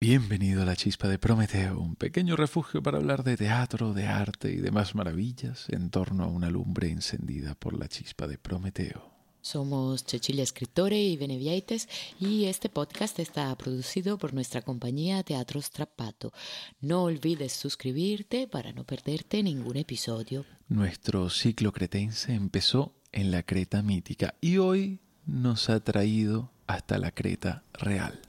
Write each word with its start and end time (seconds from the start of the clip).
Bienvenido 0.00 0.62
a 0.62 0.64
la 0.64 0.76
chispa 0.76 1.08
de 1.08 1.18
Prometeo, 1.18 1.80
un 1.80 1.96
pequeño 1.96 2.36
refugio 2.36 2.80
para 2.80 2.98
hablar 2.98 3.24
de 3.24 3.36
teatro, 3.36 3.94
de 3.94 4.06
arte 4.06 4.48
y 4.52 4.58
demás 4.58 4.94
maravillas 4.94 5.66
en 5.70 5.90
torno 5.90 6.22
a 6.22 6.28
una 6.28 6.50
lumbre 6.50 6.88
encendida 6.88 7.56
por 7.56 7.76
la 7.76 7.88
chispa 7.88 8.28
de 8.28 8.38
Prometeo. 8.38 9.10
Somos 9.40 10.04
Cecilia 10.04 10.44
Escritore 10.44 11.02
y 11.02 11.16
Beneviaites 11.16 11.88
y 12.20 12.44
este 12.44 12.68
podcast 12.68 13.18
está 13.18 13.52
producido 13.56 14.18
por 14.18 14.34
nuestra 14.34 14.62
compañía 14.62 15.24
Teatro 15.24 15.60
Strappato. 15.60 16.32
No 16.80 17.02
olvides 17.02 17.54
suscribirte 17.54 18.46
para 18.46 18.72
no 18.72 18.84
perderte 18.84 19.42
ningún 19.42 19.78
episodio. 19.78 20.44
Nuestro 20.68 21.28
ciclo 21.28 21.72
cretense 21.72 22.34
empezó 22.34 22.94
en 23.10 23.32
la 23.32 23.42
Creta 23.42 23.82
mítica 23.82 24.36
y 24.40 24.58
hoy 24.58 25.00
nos 25.26 25.68
ha 25.68 25.80
traído 25.80 26.52
hasta 26.68 26.98
la 26.98 27.10
Creta 27.10 27.64
real. 27.72 28.20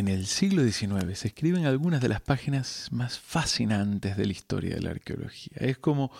En 0.00 0.08
el 0.08 0.24
siglo 0.24 0.62
XIX 0.62 1.18
se 1.18 1.28
escriben 1.28 1.66
algunas 1.66 2.00
de 2.00 2.08
las 2.08 2.22
páginas 2.22 2.88
más 2.90 3.18
fascinantes 3.18 4.16
de 4.16 4.24
la 4.24 4.32
historia 4.32 4.74
de 4.74 4.80
la 4.80 4.92
arqueología. 4.92 5.52
Es 5.56 5.76
como 5.76 6.10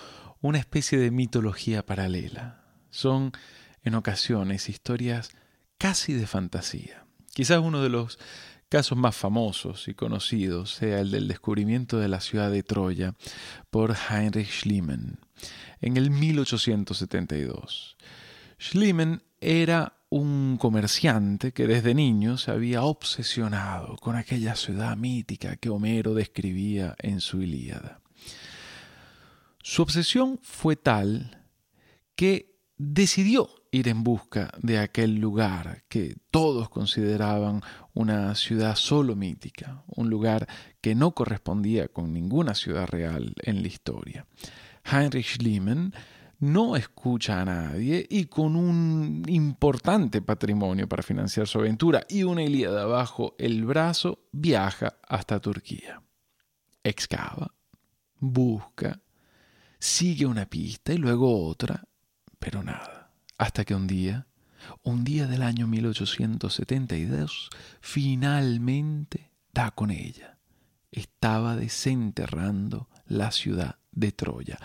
una 0.43 0.59
especie 0.59 0.99
de 0.99 1.11
mitología 1.11 1.87
paralela. 1.87 2.63
Son, 2.91 3.33
en 3.83 3.95
ocasiones, 3.95 4.69
historias 4.69 5.31
casi 5.79 6.13
de 6.13 6.27
fantasía. 6.27 7.07
Quizás 7.33 7.61
uno 7.61 7.83
de 7.83 7.89
los 7.89 8.19
casos 8.69 8.99
más 8.99 9.17
famosos 9.17 9.89
y 9.89 9.95
conocidos 9.95 10.75
sea 10.75 11.01
el 11.01 11.11
del 11.11 11.27
descubrimiento 11.27 11.99
de 11.99 12.09
la 12.09 12.21
ciudad 12.21 12.51
de 12.51 12.63
Troya 12.63 13.15
por 13.71 13.97
Heinrich 13.97 14.61
Schliemann 14.61 15.21
en 15.81 15.97
el 15.97 16.11
1872. 16.11 17.97
Schliemann 18.61 19.23
era 19.41 19.95
un 20.11 20.59
comerciante 20.59 21.53
que 21.53 21.69
desde 21.69 21.95
niño 21.95 22.37
se 22.37 22.51
había 22.51 22.83
obsesionado 22.83 23.97
con 23.97 24.17
aquella 24.17 24.57
ciudad 24.57 24.97
mítica 24.97 25.57
que 25.57 25.71
Homero 25.71 26.15
describía 26.15 26.97
en 26.99 27.21
su 27.21 27.41
Ilíada. 27.41 28.01
Su 29.63 29.83
obsesión 29.83 30.41
fue 30.43 30.75
tal 30.75 31.47
que 32.17 32.57
decidió 32.77 33.49
ir 33.71 33.87
en 33.87 34.03
busca 34.03 34.53
de 34.59 34.79
aquel 34.79 35.17
lugar 35.17 35.85
que 35.89 36.17
todos 36.33 36.69
consideraban 36.71 37.63
una 37.95 38.35
ciudad 38.35 38.75
solo 38.75 39.15
mítica, 39.15 39.85
un 39.87 40.11
lugar 40.11 40.49
que 40.81 40.97
no 40.97 41.13
correspondía 41.13 41.87
con 41.87 42.13
ninguna 42.13 42.55
ciudad 42.55 42.89
real 42.89 43.35
en 43.43 43.63
la 43.63 43.69
historia. 43.69 44.27
Heinrich 44.85 45.37
Schliemann 45.37 45.95
no 46.41 46.75
escucha 46.75 47.43
a 47.43 47.45
nadie 47.45 48.07
y 48.09 48.25
con 48.25 48.57
un 48.57 49.23
importante 49.29 50.23
patrimonio 50.23 50.89
para 50.89 51.03
financiar 51.03 51.47
su 51.47 51.59
aventura 51.59 52.07
y 52.09 52.23
una 52.23 52.43
Ilíada 52.43 52.87
bajo 52.87 53.35
el 53.39 53.65
brazo, 53.67 54.27
viaja 54.33 54.97
hasta 55.07 55.41
Turquía. 55.41 56.03
Excava, 56.83 57.55
busca, 58.19 59.01
sigue 59.79 60.25
una 60.25 60.47
pista 60.47 60.95
y 60.95 60.97
luego 60.97 61.47
otra, 61.47 61.85
pero 62.39 62.63
nada. 62.63 63.13
Hasta 63.37 63.67
que 63.67 63.75
un 63.75 63.87
día, 63.87 64.27
un 64.83 65.05
día 65.05 65.27
del 65.27 65.43
año 65.43 65.67
1872, 65.67 67.51
finalmente 67.81 69.31
da 69.53 69.73
con 69.73 69.91
ella. 69.91 70.39
Estaba 70.91 71.55
desenterrando 71.55 72.89
la 73.07 73.31
ciudad 73.31 73.77
de 73.93 74.13
Troya. 74.13 74.59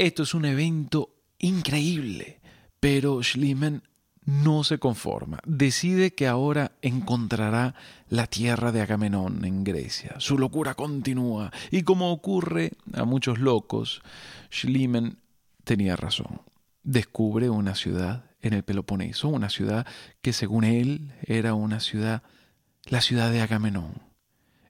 Esto 0.00 0.22
es 0.22 0.32
un 0.32 0.46
evento 0.46 1.10
increíble, 1.38 2.40
pero 2.80 3.22
Schliemann 3.22 3.82
no 4.24 4.64
se 4.64 4.78
conforma. 4.78 5.40
Decide 5.44 6.14
que 6.14 6.26
ahora 6.26 6.72
encontrará 6.80 7.74
la 8.08 8.26
tierra 8.26 8.72
de 8.72 8.80
Agamenón 8.80 9.44
en 9.44 9.62
Grecia. 9.62 10.14
Su 10.16 10.38
locura 10.38 10.72
continúa 10.72 11.52
y 11.70 11.82
como 11.82 12.12
ocurre 12.12 12.72
a 12.94 13.04
muchos 13.04 13.40
locos, 13.40 14.00
Schliemann 14.50 15.18
tenía 15.64 15.96
razón. 15.96 16.40
Descubre 16.82 17.50
una 17.50 17.74
ciudad 17.74 18.24
en 18.40 18.54
el 18.54 18.62
Peloponeso, 18.62 19.28
una 19.28 19.50
ciudad 19.50 19.86
que 20.22 20.32
según 20.32 20.64
él 20.64 21.12
era 21.26 21.52
una 21.52 21.78
ciudad, 21.78 22.22
la 22.86 23.02
ciudad 23.02 23.30
de 23.30 23.42
Agamenón. 23.42 24.00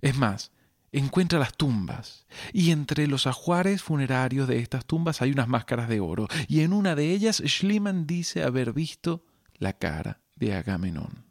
Es 0.01 0.17
más, 0.17 0.51
encuentra 0.93 1.39
las 1.39 1.57
tumbas 1.57 2.27
y 2.53 2.71
entre 2.71 3.07
los 3.07 3.27
ajuares 3.27 3.83
funerarios 3.83 4.49
de 4.49 4.59
estas 4.59 4.85
tumbas 4.85 5.23
hay 5.23 5.31
unas 5.31 5.49
máscaras 5.49 5.89
de 5.89 6.01
oro 6.01 6.27
y 6.49 6.61
en 6.61 6.73
una 6.73 6.95
de 6.95 7.13
ellas 7.13 7.43
Schliemann 7.47 8.07
dice 8.07 8.43
haber 8.43 8.73
visto 8.73 9.25
la 9.59 9.75
cara 9.75 10.21
de 10.37 10.55
Agamenón. 10.55 11.25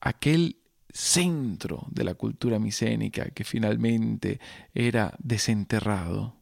Aquel 0.00 0.58
centro 0.92 1.86
de 1.90 2.04
la 2.04 2.14
cultura 2.14 2.58
micénica 2.58 3.30
que 3.30 3.44
finalmente 3.44 4.40
era 4.74 5.14
desenterrado 5.18 6.40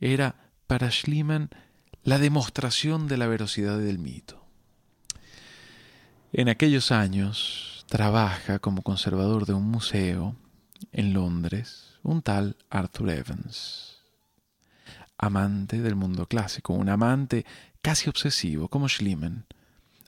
era 0.00 0.52
para 0.66 0.90
Schliemann 0.90 1.50
la 2.02 2.18
demostración 2.18 3.08
de 3.08 3.16
la 3.16 3.26
veracidad 3.26 3.78
del 3.78 3.98
mito. 3.98 4.46
En 6.32 6.48
aquellos 6.48 6.92
años 6.92 7.84
trabaja 7.88 8.60
como 8.60 8.82
conservador 8.82 9.46
de 9.46 9.52
un 9.52 9.64
museo 9.64 10.36
en 10.92 11.12
Londres 11.12 11.98
un 12.02 12.22
tal 12.22 12.56
Arthur 12.70 13.10
Evans, 13.10 13.98
amante 15.18 15.80
del 15.80 15.96
mundo 15.96 16.26
clásico, 16.26 16.72
un 16.72 16.88
amante 16.88 17.44
casi 17.82 18.08
obsesivo 18.08 18.68
como 18.68 18.88
Schliemann. 18.88 19.46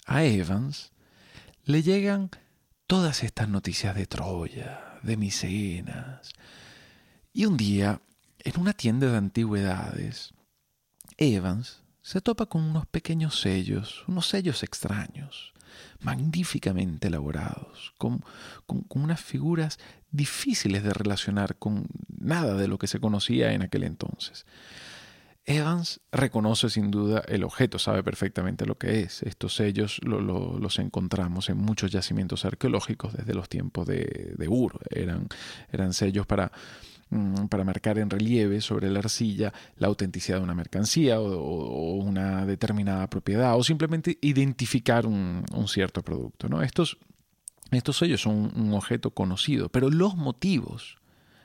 A 0.07 0.25
Evans 0.25 0.93
le 1.65 1.83
llegan 1.83 2.31
todas 2.87 3.23
estas 3.23 3.49
noticias 3.49 3.95
de 3.95 4.07
Troya, 4.07 4.99
de 5.03 5.17
Micenas. 5.17 6.33
Y 7.33 7.47
un 7.47 7.57
día, 7.57 8.01
en 8.39 8.61
una 8.61 8.73
tienda 8.73 9.11
de 9.11 9.17
antigüedades, 9.17 10.35
Evans 11.17 11.83
se 12.03 12.21
topa 12.21 12.47
con 12.47 12.63
unos 12.63 12.87
pequeños 12.87 13.41
sellos, 13.41 14.05
unos 14.09 14.27
sellos 14.29 14.63
extraños, 14.63 15.52
magníficamente 16.03 17.09
elaborados, 17.09 17.95
con, 17.99 18.25
con, 18.67 18.85
unas 18.91 19.21
figuras 19.21 19.79
difíciles 20.11 20.83
de 20.83 20.93
relacionar 20.93 21.57
con 21.57 21.87
nada 22.09 22.55
de 22.55 22.69
lo 22.69 22.79
que 22.79 22.87
se 22.87 23.01
conocía 23.01 23.53
en 23.53 23.63
aquel 23.63 23.85
entonces. 23.85 24.47
Evans 25.45 26.01
reconoce 26.13 26.71
sin 26.71 26.93
duda 26.93 27.23
el 27.27 27.43
objeto, 27.43 27.81
sabe 27.81 28.05
perfectamente 28.05 28.65
lo 28.65 28.79
que 28.79 29.01
es. 29.01 29.23
Estos 29.25 29.57
sellos 29.57 30.01
los 30.05 30.79
encontramos 30.79 31.49
en 31.49 31.59
muchos 31.59 31.91
yacimientos 31.91 32.45
arqueológicos 32.45 33.13
desde 33.13 33.35
los 33.35 33.49
tiempos 33.49 33.89
de, 33.89 34.35
de 34.37 34.49
Ur. 34.49 34.79
Eran, 34.91 35.27
eran 35.73 35.95
sellos 35.95 36.27
para 36.27 36.53
para 37.49 37.65
marcar 37.65 37.99
en 37.99 38.09
relieve 38.09 38.61
sobre 38.61 38.91
la 38.91 39.01
arcilla 39.01 39.53
la 39.77 39.89
autenticidad 39.89 40.39
de 40.39 40.45
una 40.45 40.55
mercancía 40.55 41.21
o, 41.21 41.95
una 41.95 42.47
determinada 42.47 43.09
propiedad 43.09 43.57
o 43.57 43.63
simplemente 43.63 44.19
identificar 44.23 45.07
un, 45.07 45.45
cierto 45.67 46.03
producto. 46.03 46.49
¿no? 46.49 46.63
Estos, 46.63 46.99
estos 47.71 47.99
sellos 47.99 48.23
son 48.23 48.53
un 48.57 48.73
objeto 48.73 49.11
conocido, 49.11 49.69
pero 49.69 49.91
los 49.91 50.17
motivos 50.17 50.99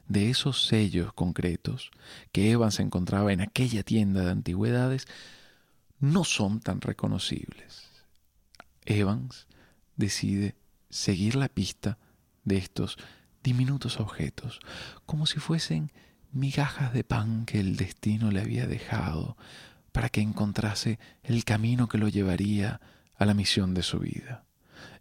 de 0.08 0.30
esos 0.30 0.66
sellos 0.66 1.12
concretos 1.14 1.92
que 2.32 2.52
Evans 2.52 2.80
encontraba 2.80 3.34
en 3.34 3.42
aquella 3.42 3.84
tienda 3.84 4.24
de 4.24 4.32
antigüedades 4.32 5.06
no 6.00 6.24
son 6.24 6.62
tan 6.62 6.80
reconocibles. 6.80 7.90
Evans 8.86 9.48
decide 9.98 10.56
seguir 10.90 11.36
la 11.36 11.50
pista 11.50 11.98
de 12.46 12.58
estos 12.58 12.98
diminutos 13.44 14.00
objetos, 14.00 14.60
como 15.06 15.26
si 15.26 15.40
fuesen 15.40 15.92
migajas 16.32 16.94
de 16.94 17.04
pan 17.04 17.46
que 17.46 17.60
el 17.60 17.78
destino 17.78 18.32
le 18.32 18.42
había 18.42 18.68
dejado 18.68 19.38
para 19.92 20.10
que 20.10 20.22
encontrase 20.22 21.00
el 21.24 21.44
camino 21.44 21.88
que 21.88 21.98
lo 21.98 22.08
llevaría 22.08 22.80
a 23.16 23.26
la 23.26 23.34
misión 23.34 23.74
de 23.74 23.84
su 23.84 24.00
vida. 24.00 24.46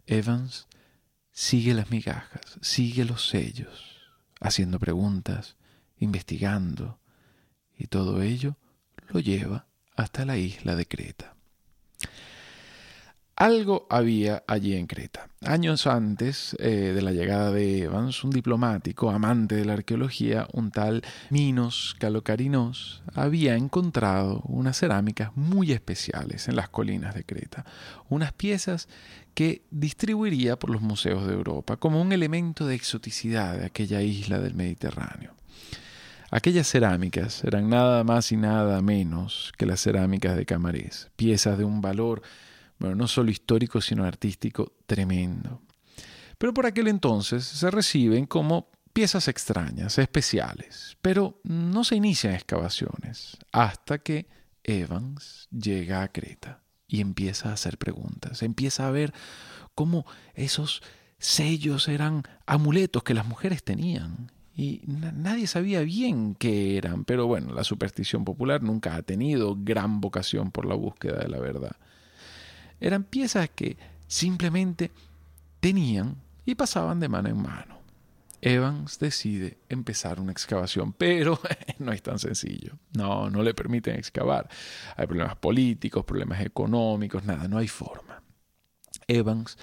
Evans 0.07 0.67
sigue 1.31 1.73
las 1.73 1.91
migajas, 1.91 2.57
sigue 2.61 3.05
los 3.05 3.27
sellos, 3.29 4.01
haciendo 4.39 4.79
preguntas, 4.79 5.55
investigando, 5.97 6.99
y 7.77 7.87
todo 7.87 8.21
ello 8.21 8.57
lo 9.09 9.19
lleva 9.19 9.67
hasta 9.95 10.25
la 10.25 10.37
isla 10.37 10.75
de 10.75 10.87
Creta. 10.87 11.36
Algo 13.39 13.85
había 13.91 14.43
allí 14.47 14.73
en 14.73 14.87
Creta. 14.87 15.29
Años 15.45 15.85
antes 15.85 16.55
eh, 16.57 16.91
de 16.95 17.01
la 17.03 17.11
llegada 17.11 17.51
de 17.51 17.83
Evans, 17.83 18.23
un 18.23 18.31
diplomático 18.31 19.11
amante 19.11 19.53
de 19.53 19.63
la 19.63 19.73
arqueología, 19.73 20.47
un 20.53 20.71
tal 20.71 21.03
Minos 21.29 21.95
Calocarinos, 21.99 23.03
había 23.13 23.55
encontrado 23.55 24.41
unas 24.45 24.79
cerámicas 24.79 25.37
muy 25.37 25.71
especiales 25.71 26.47
en 26.47 26.55
las 26.55 26.69
colinas 26.69 27.13
de 27.13 27.25
Creta, 27.25 27.63
unas 28.09 28.33
piezas 28.33 28.89
que 29.35 29.61
distribuiría 29.69 30.57
por 30.57 30.71
los 30.71 30.81
museos 30.81 31.27
de 31.27 31.33
Europa 31.33 31.77
como 31.77 32.01
un 32.01 32.13
elemento 32.13 32.65
de 32.65 32.73
exoticidad 32.73 33.59
de 33.59 33.67
aquella 33.67 34.01
isla 34.01 34.39
del 34.39 34.55
Mediterráneo. 34.55 35.35
Aquellas 36.31 36.67
cerámicas 36.67 37.43
eran 37.43 37.69
nada 37.69 38.03
más 38.03 38.31
y 38.31 38.35
nada 38.35 38.81
menos 38.81 39.53
que 39.59 39.67
las 39.67 39.79
cerámicas 39.79 40.35
de 40.35 40.47
Camarés, 40.47 41.11
piezas 41.15 41.59
de 41.59 41.65
un 41.65 41.81
valor, 41.81 42.23
bueno, 42.79 42.95
no 42.95 43.07
solo 43.07 43.31
histórico, 43.31 43.81
sino 43.81 44.03
artístico 44.03 44.73
tremendo. 44.85 45.61
Pero 46.37 46.53
por 46.53 46.65
aquel 46.65 46.87
entonces 46.87 47.43
se 47.45 47.71
reciben 47.71 48.25
como 48.25 48.69
piezas 48.93 49.27
extrañas, 49.27 49.97
especiales, 49.97 50.97
pero 51.01 51.39
no 51.43 51.83
se 51.83 51.95
inician 51.95 52.33
excavaciones 52.33 53.37
hasta 53.51 53.99
que 53.99 54.27
Evans 54.63 55.47
llega 55.51 56.01
a 56.01 56.11
Creta 56.11 56.61
y 56.87 57.01
empieza 57.01 57.49
a 57.49 57.53
hacer 57.53 57.77
preguntas, 57.77 58.41
empieza 58.43 58.87
a 58.87 58.91
ver 58.91 59.13
cómo 59.75 60.05
esos 60.33 60.81
sellos 61.19 61.87
eran 61.87 62.23
amuletos 62.45 63.03
que 63.03 63.13
las 63.13 63.27
mujeres 63.27 63.63
tenían 63.63 64.31
y 64.55 64.81
nadie 64.87 65.45
sabía 65.45 65.81
bien 65.81 66.33
qué 66.33 66.77
eran, 66.77 67.05
pero 67.05 67.27
bueno, 67.27 67.53
la 67.53 67.63
superstición 67.63 68.25
popular 68.25 68.63
nunca 68.63 68.95
ha 68.95 69.03
tenido 69.03 69.55
gran 69.55 70.01
vocación 70.01 70.49
por 70.49 70.65
la 70.65 70.73
búsqueda 70.73 71.19
de 71.19 71.27
la 71.27 71.39
verdad. 71.39 71.75
Eran 72.79 73.03
piezas 73.03 73.49
que 73.49 73.77
simplemente 74.07 74.91
tenían 75.59 76.15
y 76.45 76.55
pasaban 76.55 76.99
de 76.99 77.09
mano 77.09 77.29
en 77.29 77.41
mano. 77.41 77.77
Evans 78.39 78.99
decide 78.99 79.57
empezar 79.67 80.19
una 80.19 80.31
excavación, 80.31 80.93
pero 80.93 81.39
no 81.79 81.91
es 81.91 82.01
tan 82.03 82.19
sencillo. 82.19 82.77
No, 82.93 83.29
no 83.29 83.41
le 83.41 83.53
permiten 83.53 83.95
excavar. 83.95 84.47
Hay 84.95 85.07
problemas 85.07 85.35
políticos, 85.37 86.05
problemas 86.05 86.41
económicos, 86.41 87.23
nada, 87.23 87.47
no 87.47 87.57
hay 87.57 87.67
forma. 87.67 88.21
Evans 89.07 89.57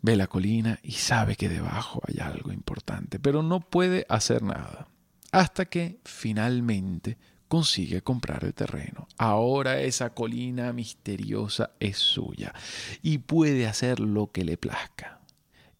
Ve 0.00 0.16
la 0.16 0.28
colina 0.28 0.78
y 0.82 0.92
sabe 0.92 1.34
que 1.34 1.48
debajo 1.48 2.00
hay 2.06 2.20
algo 2.20 2.52
importante, 2.52 3.18
pero 3.18 3.42
no 3.42 3.60
puede 3.60 4.06
hacer 4.08 4.42
nada. 4.42 4.86
Hasta 5.32 5.64
que 5.66 5.98
finalmente 6.04 7.18
consigue 7.48 8.02
comprar 8.02 8.44
el 8.44 8.54
terreno. 8.54 9.08
Ahora 9.16 9.80
esa 9.80 10.14
colina 10.14 10.72
misteriosa 10.72 11.70
es 11.80 11.98
suya 11.98 12.54
y 13.02 13.18
puede 13.18 13.66
hacer 13.66 14.00
lo 14.00 14.30
que 14.30 14.44
le 14.44 14.56
plazca. 14.56 15.20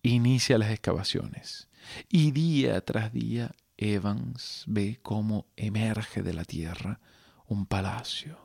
Inicia 0.03 0.59
las 0.59 0.70
excavaciones 0.70 1.69
y 2.09 2.32
día 2.32 2.81
tras 2.81 3.12
día 3.12 3.53
Evans 3.76 4.65
ve 4.67 4.99
cómo 5.03 5.47
emerge 5.56 6.23
de 6.23 6.35
la 6.35 6.44
tierra 6.44 7.00
un 7.47 7.67
palacio. 7.67 8.38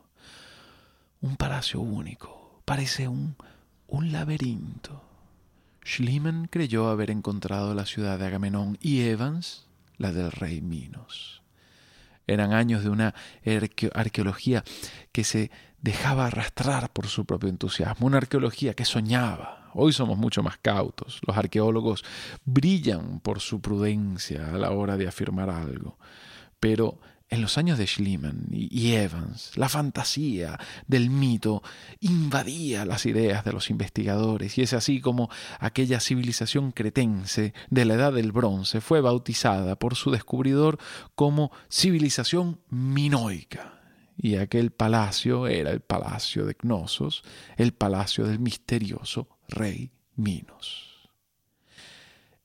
Un 1.22 1.38
palacio 1.38 1.82
único. 1.82 2.62
Parece 2.66 3.08
un, 3.08 3.36
un 3.88 4.12
laberinto 4.12 5.14
Schliemann 5.86 6.48
creyó 6.48 6.90
haber 6.90 7.12
encontrado 7.12 7.74
la 7.74 7.86
ciudad 7.86 8.18
de 8.18 8.28
Agamenón 8.28 8.78
y 8.82 9.02
Evans 9.02 9.68
la 9.98 10.12
del 10.12 10.32
rey 10.32 10.62
Minos. 10.62 11.43
Eran 12.28 12.54
años 12.54 12.84
de 12.84 12.90
una 12.90 13.14
arqueología 13.94 14.64
que 15.12 15.24
se 15.24 15.52
dejaba 15.82 16.28
arrastrar 16.28 16.90
por 16.92 17.08
su 17.08 17.26
propio 17.26 17.50
entusiasmo, 17.50 18.08
una 18.08 18.18
arqueología 18.18 18.74
que 18.74 18.86
soñaba. 18.86 19.70
Hoy 19.74 19.92
somos 19.92 20.18
mucho 20.18 20.42
más 20.44 20.58
cautos. 20.58 21.20
Los 21.28 21.36
arqueólogos 21.36 22.04
brillan 22.46 23.20
por 23.20 23.40
su 23.40 23.60
prudencia 23.60 24.54
a 24.54 24.58
la 24.58 24.72
hora 24.72 24.98
de 24.98 25.08
afirmar 25.08 25.50
algo. 25.50 25.98
Pero 26.60 27.00
en 27.34 27.42
los 27.42 27.58
años 27.58 27.80
de 27.80 27.88
Schliemann 27.88 28.46
y 28.52 28.94
Evans, 28.94 29.58
la 29.58 29.68
fantasía 29.68 30.60
del 30.86 31.10
mito 31.10 31.64
invadía 32.00 32.86
las 32.86 33.08
ideas 33.08 33.44
de 33.44 33.52
los 33.52 33.72
investigadores 33.72 34.56
y 34.60 34.62
es 34.62 34.74
así 34.74 35.02
como 35.02 35.32
aquella 35.60 36.00
civilización 36.00 36.72
cretense 36.72 37.56
de 37.72 37.86
la 37.86 37.96
Edad 37.96 38.14
del 38.14 38.32
Bronce 38.32 38.82
fue 38.82 39.02
bautizada 39.02 39.76
por 39.78 39.96
su 39.96 40.12
descubridor 40.12 40.78
como 41.16 41.52
civilización 41.72 42.60
minoica. 42.70 43.82
Y 44.16 44.36
aquel 44.36 44.70
palacio 44.70 45.48
era 45.48 45.72
el 45.72 45.82
palacio 45.82 46.46
de 46.46 46.54
Cnosos, 46.54 47.24
el 47.58 47.74
palacio 47.74 48.26
del 48.28 48.38
misterioso 48.38 49.28
rey 49.48 49.92
Minos. 50.16 51.10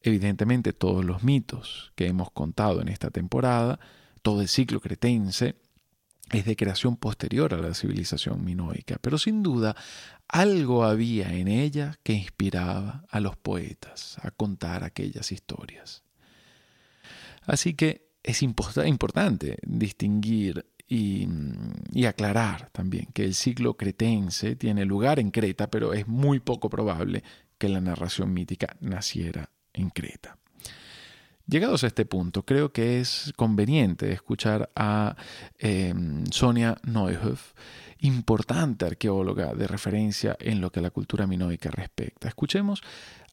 Evidentemente 0.01 0.73
todos 0.73 1.05
los 1.05 1.23
mitos 1.23 1.93
que 1.95 2.07
hemos 2.07 2.31
contado 2.31 2.81
en 2.81 2.89
esta 2.89 3.11
temporada 3.11 3.79
todo 4.23 4.41
el 4.41 4.49
ciclo 4.49 4.81
cretense 4.81 5.57
es 6.31 6.45
de 6.45 6.57
creación 6.57 6.97
posterior 6.97 7.55
a 7.55 7.59
la 7.59 7.75
civilización 7.75 8.45
minoica, 8.45 8.99
pero 9.01 9.19
sin 9.19 9.43
duda 9.43 9.75
algo 10.29 10.85
había 10.85 11.33
en 11.33 11.49
ella 11.49 11.99
que 12.03 12.13
inspiraba 12.13 13.05
a 13.11 13.21
los 13.21 13.37
poetas 13.37 14.19
a 14.23 14.31
contar 14.31 14.85
aquellas 14.85 15.33
historias. 15.33 16.03
Así 17.47 17.75
que 17.75 18.11
es 18.23 18.43
importante 18.43 19.57
distinguir 19.63 20.67
y, 20.87 21.27
aclarar 22.07 22.71
también 22.71 23.09
que 23.13 23.25
el 23.25 23.35
ciclo 23.35 23.77
cretense 23.77 24.57
tiene 24.57 24.85
lugar 24.85 25.19
en 25.19 25.31
Creta, 25.31 25.71
pero 25.71 25.93
es 25.93 26.07
muy 26.07 26.41
poco 26.41 26.71
probable 26.71 27.23
que 27.59 27.69
la 27.69 27.81
narración 27.81 28.33
mítica 28.33 28.77
naciera 28.81 29.51
en 29.73 29.91
Creta. 29.91 30.39
Llegados 31.49 31.83
a 31.83 31.87
este 31.87 32.05
punto, 32.05 32.45
creo 32.45 32.73
que 32.73 33.01
es 33.01 33.33
conveniente 33.35 34.13
escuchar 34.13 34.69
a 34.77 35.17
em, 35.59 36.27
Sonia 36.31 36.77
Neuhoff, 36.85 37.55
importante 38.01 38.85
arqueóloga 38.85 39.55
de 39.55 39.67
referencia 39.67 40.37
en 40.41 40.61
lo 40.61 40.71
que 40.71 40.81
a 40.81 40.83
la 40.83 40.91
cultura 40.91 41.27
minoica 41.27 41.71
respecta. 41.71 42.29
Escuchemos 42.29 42.83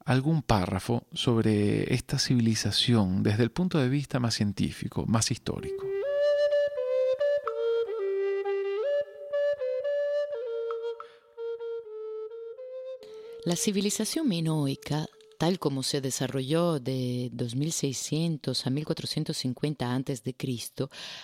algún 0.06 0.44
párrafo 0.44 1.04
sobre 1.12 1.94
esta 1.94 2.18
civilización 2.18 3.22
desde 3.22 3.44
el 3.44 3.52
punto 3.52 3.80
de 3.80 3.90
vista 3.90 4.18
más 4.22 4.36
científico, 4.36 5.06
más 5.06 5.30
histórico. 5.30 5.86
La 13.44 13.58
civilización 13.58 14.30
minoica 14.30 15.06
tal 15.38 15.60
como 15.60 15.84
se 15.84 16.02
desarrolló 16.02 16.80
de 16.80 17.30
2600 17.34 18.66
a 18.66 18.70
1450 18.70 19.96
a.C., 19.96 20.36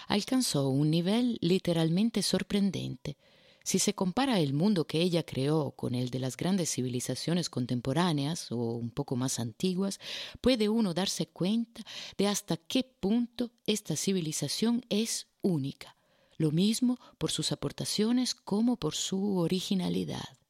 alcanzó 0.08 0.70
un 0.70 0.91
nivel 0.91 1.38
literalmente 1.41 2.22
sorprendente. 2.22 3.18
Si 3.63 3.77
se 3.77 3.94
compara 3.94 4.39
el 4.39 4.53
mundo 4.53 4.86
que 4.86 5.01
ella 5.01 5.24
creó 5.24 5.72
con 5.72 5.94
el 5.94 6.10
de 6.10 6.20
las 6.20 6.36
grandes 6.36 6.72
civilizaciones 6.72 7.50
contemporáneas 7.50 8.51
o 8.51 8.56
un 8.56 8.89
poco 8.89 9.15
más 9.15 9.39
antiguas, 9.39 10.00
puede 10.41 10.68
uno 10.68 10.94
darse 10.96 11.27
cuenta 11.27 11.84
de 12.18 12.27
hasta 12.27 12.58
qué 12.58 12.84
punto 12.84 13.51
esta 13.68 13.96
civilización 13.96 14.84
es 14.89 15.27
única, 15.41 15.96
lo 16.38 16.51
mismo 16.51 16.98
por 17.20 17.30
sus 17.30 17.51
aportaciones 17.51 18.34
como 18.34 18.77
por 18.77 18.96
su 18.96 19.38
originalidad. 19.38 20.40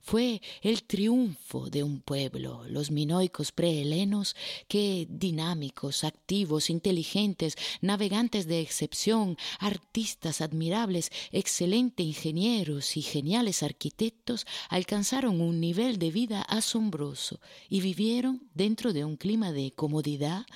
Fue 0.00 0.42
el 0.62 0.84
triunfo 0.84 1.70
de 1.70 1.82
un 1.82 2.00
pueblo, 2.00 2.64
los 2.68 2.90
minoicos 2.90 3.52
prehelenos, 3.52 4.34
que 4.68 5.06
dinámicos, 5.08 6.04
activos, 6.04 6.70
inteligentes, 6.70 7.56
navegantes 7.80 8.46
de 8.46 8.60
excepción, 8.60 9.36
artistas 9.58 10.40
admirables, 10.40 11.10
excelentes 11.30 12.06
ingenieros 12.06 12.96
y 12.96 13.02
geniales 13.02 13.62
arquitectos, 13.62 14.46
alcanzaron 14.68 15.40
un 15.40 15.60
nivel 15.60 15.98
de 15.98 16.10
vida 16.10 16.42
asombroso 16.42 17.40
y 17.68 17.80
vivieron 17.80 18.48
dentro 18.54 18.92
de 18.92 19.04
un 19.04 19.16
clima 19.16 19.52
de 19.52 19.72
comodidad, 19.72 20.46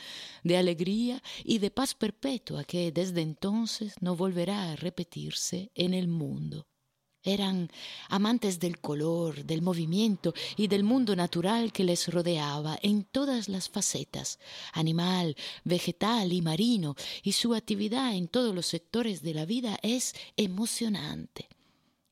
de 0.43 0.57
alegría 0.57 1.23
y 1.45 1.59
de 1.59 1.71
paz 1.71 1.95
perpetua 1.95 2.65
que 2.65 2.93
desde 2.93 3.21
entonces 3.21 3.95
no 4.01 4.17
volverá 4.17 4.73
a 4.73 4.77
repetirse 4.77 5.71
en 5.75 5.95
el 5.95 6.09
mundo. 6.09 6.67
Eran 7.27 7.73
amantes 8.09 8.61
del 8.61 8.79
color, 8.79 9.45
del 9.45 9.61
movimiento 9.61 10.33
y 10.57 10.69
del 10.69 10.85
mundo 10.85 11.17
natural 11.17 11.73
que 11.73 11.83
les 11.83 12.07
rodeaba 12.07 12.79
en 12.83 13.03
todas 13.03 13.49
las 13.49 13.69
facetas, 13.69 14.39
animal, 14.73 15.37
vegetal 15.65 16.33
y 16.33 16.41
marino, 16.41 16.95
y 17.25 17.33
su 17.33 17.57
actividad 17.57 18.15
en 18.15 18.29
todos 18.29 18.55
los 18.55 18.67
sectores 18.67 19.23
de 19.23 19.35
la 19.35 19.45
vida 19.45 19.77
es 19.83 20.15
emocionante. 20.37 21.49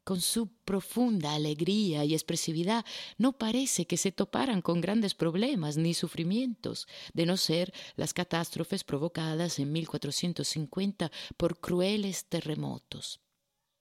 con 0.04 0.21
su 0.21 0.49
profunda 0.66 1.33
alegría 1.33 2.04
y 2.04 2.12
expresividad, 2.12 2.85
no 3.16 3.33
parece 3.33 3.87
que 3.87 3.97
se 3.97 4.12
toparan 4.12 4.61
con 4.61 4.83
grandes 4.83 5.14
problemas 5.14 5.78
ni 5.78 5.94
sufrimientos, 5.94 6.87
de 7.14 7.25
no 7.25 7.38
ser 7.38 7.73
las 7.97 8.12
catástrofes 8.12 8.85
provocadas 8.85 9.59
en 9.59 9.73
1450 9.73 11.11
por 11.38 11.59
crueles 11.59 12.26
terremotos. 12.26 13.24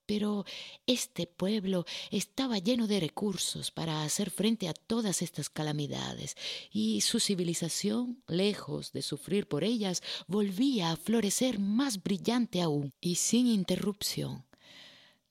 Pero 0.05 0.45
este 0.85 1.27
pueblo 1.27 1.85
estaba 2.11 2.57
lleno 2.57 2.87
de 2.87 2.99
recursos 2.99 3.71
para 3.71 4.03
hacer 4.03 4.29
frente 4.29 4.67
a 4.67 4.73
todas 4.73 5.21
estas 5.21 5.49
calamidades, 5.49 6.35
y 6.71 7.01
su 7.01 7.19
civilización, 7.19 8.21
lejos 8.27 8.91
de 8.91 9.01
sufrir 9.01 9.47
por 9.47 9.63
ellas, 9.63 10.01
volvía 10.27 10.91
a 10.91 10.97
florecer 10.97 11.59
más 11.59 12.03
brillante 12.03 12.61
aún 12.61 12.93
y 12.99 13.15
sin 13.15 13.47
interrupción. 13.47 14.45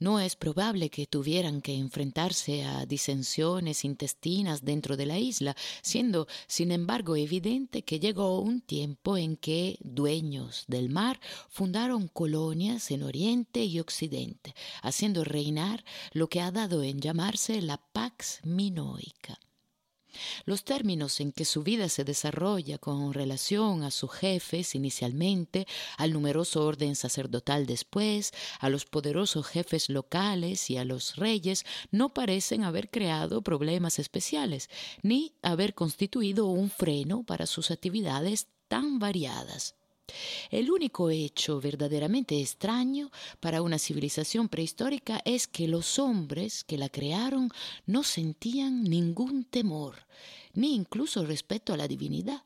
No 0.02 0.18
es 0.18 0.34
probable 0.34 0.90
que 0.90 1.06
tuvieran 1.06 1.62
que 1.62 1.76
enfrentarse 1.76 2.64
a 2.64 2.86
disensiones 2.86 3.84
intestinas 3.84 4.64
dentro 4.64 4.96
de 4.96 5.06
la 5.06 5.20
isla, 5.20 5.54
siendo, 5.80 6.26
sin 6.48 6.72
embargo, 6.72 7.14
evidente 7.14 7.82
que 7.82 8.00
llegó 8.00 8.40
un 8.40 8.62
tiempo 8.62 9.16
en 9.16 9.36
que 9.36 9.78
dueños 9.78 10.64
del 10.66 10.88
mar 10.88 11.20
fundaron 11.48 12.08
colonias 12.08 12.90
en 12.90 13.04
Oriente 13.04 13.62
y 13.64 13.78
Occidente, 13.78 14.56
haciendo 14.82 15.22
reinar 15.22 15.84
lo 16.12 16.26
que 16.28 16.40
ha 16.40 16.50
dado 16.50 16.82
en 16.82 17.00
llamarse 17.00 17.62
la 17.62 17.76
Pax 17.76 18.40
Minoica. 18.42 19.38
Los 20.44 20.64
términos 20.64 21.20
en 21.20 21.32
que 21.32 21.44
su 21.44 21.62
vida 21.62 21.88
se 21.88 22.04
desarrolla 22.04 22.78
con 22.78 23.12
relación 23.12 23.82
a 23.82 23.90
sus 23.90 24.10
jefes 24.12 24.74
inicialmente, 24.74 25.66
al 25.96 26.12
numeroso 26.12 26.64
orden 26.64 26.96
sacerdotal 26.96 27.66
después, 27.66 28.32
a 28.58 28.68
los 28.68 28.84
poderosos 28.84 29.46
jefes 29.46 29.88
locales 29.88 30.70
y 30.70 30.76
a 30.76 30.84
los 30.84 31.16
reyes, 31.16 31.64
no 31.90 32.14
parecen 32.14 32.64
haber 32.64 32.90
creado 32.90 33.42
problemas 33.42 33.98
especiales, 33.98 34.68
ni 35.02 35.34
haber 35.42 35.74
constituido 35.74 36.46
un 36.46 36.70
freno 36.70 37.24
para 37.24 37.46
sus 37.46 37.70
actividades 37.70 38.48
tan 38.68 38.98
variadas. 38.98 39.76
El 40.50 40.70
único 40.70 41.10
hecho 41.10 41.60
verdaderamente 41.60 42.40
extraño 42.40 43.10
para 43.40 43.62
una 43.62 43.78
civilización 43.78 44.48
prehistórica 44.48 45.20
es 45.24 45.46
que 45.46 45.68
los 45.68 45.98
hombres 45.98 46.64
que 46.64 46.78
la 46.78 46.88
crearon 46.88 47.50
no 47.86 48.02
sentían 48.02 48.84
ningún 48.84 49.44
temor, 49.44 50.06
ni 50.54 50.74
incluso 50.74 51.24
respeto 51.24 51.72
a 51.72 51.76
la 51.76 51.88
divinidad. 51.88 52.42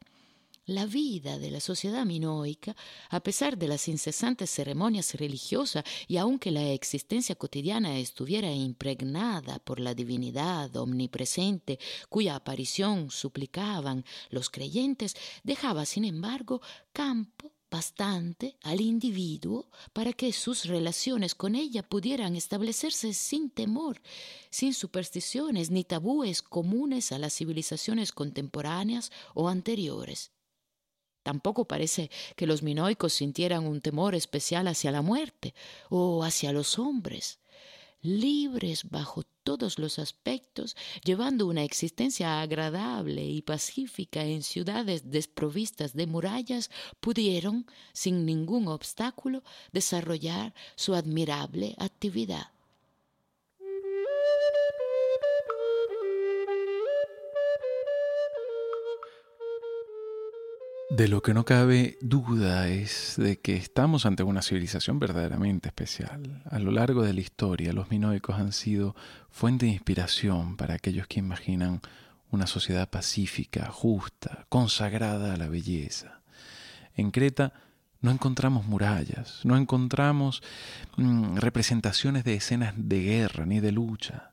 La 0.68 0.84
vida 0.84 1.38
de 1.38 1.52
la 1.52 1.60
sociedad 1.60 2.04
minoica, 2.04 2.74
a 3.10 3.20
pesar 3.20 3.56
de 3.56 3.68
las 3.68 3.86
incesantes 3.86 4.50
ceremonias 4.50 5.14
religiosas 5.14 5.84
y 6.08 6.16
aunque 6.16 6.50
la 6.50 6.72
existencia 6.72 7.36
cotidiana 7.36 7.96
estuviera 8.00 8.50
impregnada 8.50 9.60
por 9.60 9.78
la 9.78 9.94
divinidad 9.94 10.74
omnipresente 10.76 11.78
cuya 12.08 12.34
aparición 12.34 13.12
suplicaban 13.12 14.04
los 14.28 14.50
creyentes, 14.50 15.14
dejaba 15.44 15.86
sin 15.86 16.04
embargo 16.04 16.60
campo 16.92 17.52
bastante 17.70 18.56
al 18.62 18.80
individuo 18.80 19.68
para 19.92 20.12
que 20.12 20.32
sus 20.32 20.66
relaciones 20.66 21.34
con 21.34 21.54
ella 21.54 21.82
pudieran 21.82 22.36
establecerse 22.36 23.12
sin 23.12 23.50
temor, 23.50 24.00
sin 24.50 24.74
supersticiones 24.74 25.70
ni 25.70 25.84
tabúes 25.84 26.42
comunes 26.42 27.12
a 27.12 27.18
las 27.18 27.34
civilizaciones 27.34 28.12
contemporáneas 28.12 29.10
o 29.34 29.48
anteriores. 29.48 30.32
Tampoco 31.22 31.66
parece 31.66 32.10
que 32.36 32.46
los 32.46 32.62
minoicos 32.62 33.12
sintieran 33.14 33.66
un 33.66 33.80
temor 33.80 34.14
especial 34.14 34.68
hacia 34.68 34.92
la 34.92 35.02
muerte 35.02 35.54
o 35.90 36.22
hacia 36.22 36.52
los 36.52 36.78
hombres 36.78 37.40
libres 38.00 38.88
bajo 38.88 39.24
todos 39.46 39.78
los 39.78 40.00
aspectos, 40.00 40.76
llevando 41.04 41.46
una 41.46 41.62
existencia 41.62 42.40
agradable 42.40 43.24
y 43.24 43.42
pacífica 43.42 44.24
en 44.24 44.42
ciudades 44.42 45.08
desprovistas 45.12 45.94
de 45.94 46.08
murallas, 46.08 46.68
pudieron, 46.98 47.64
sin 47.92 48.26
ningún 48.26 48.66
obstáculo, 48.66 49.44
desarrollar 49.70 50.52
su 50.74 50.96
admirable 50.96 51.76
actividad. 51.78 52.55
De 60.96 61.08
lo 61.08 61.20
que 61.20 61.34
no 61.34 61.44
cabe 61.44 61.98
duda 62.00 62.68
es 62.68 63.16
de 63.18 63.38
que 63.38 63.54
estamos 63.54 64.06
ante 64.06 64.22
una 64.22 64.40
civilización 64.40 64.98
verdaderamente 64.98 65.68
especial. 65.68 66.42
A 66.50 66.58
lo 66.58 66.70
largo 66.70 67.02
de 67.02 67.12
la 67.12 67.20
historia, 67.20 67.74
los 67.74 67.90
minoicos 67.90 68.36
han 68.36 68.50
sido 68.50 68.96
fuente 69.28 69.66
de 69.66 69.72
inspiración 69.72 70.56
para 70.56 70.72
aquellos 70.72 71.06
que 71.06 71.18
imaginan 71.18 71.82
una 72.30 72.46
sociedad 72.46 72.88
pacífica, 72.88 73.66
justa, 73.66 74.46
consagrada 74.48 75.34
a 75.34 75.36
la 75.36 75.48
belleza. 75.48 76.22
En 76.94 77.10
Creta 77.10 77.52
no 78.00 78.10
encontramos 78.10 78.64
murallas, 78.64 79.40
no 79.44 79.58
encontramos 79.58 80.42
mm, 80.96 81.36
representaciones 81.36 82.24
de 82.24 82.36
escenas 82.36 82.72
de 82.74 83.02
guerra 83.02 83.44
ni 83.44 83.60
de 83.60 83.72
lucha. 83.72 84.32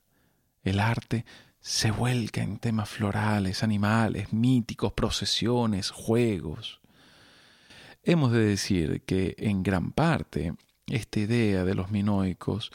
El 0.63 0.79
arte 0.79 1.25
se 1.63 1.91
vuelca 1.91 2.43
en 2.43 2.57
temas 2.57 2.89
florales, 2.89 3.63
animales, 3.63 4.33
míticos, 4.33 4.91
procesiones, 4.91 5.91
juegos. 5.91 6.81
Hemos 8.03 8.33
de 8.33 8.39
decir 8.39 9.01
que 9.05 9.33
en 9.37 9.63
gran 9.63 9.93
parte 9.93 10.55
esta 10.87 11.21
idea 11.21 11.63
de 11.63 11.73
los 11.73 11.89
minoicos 11.89 12.69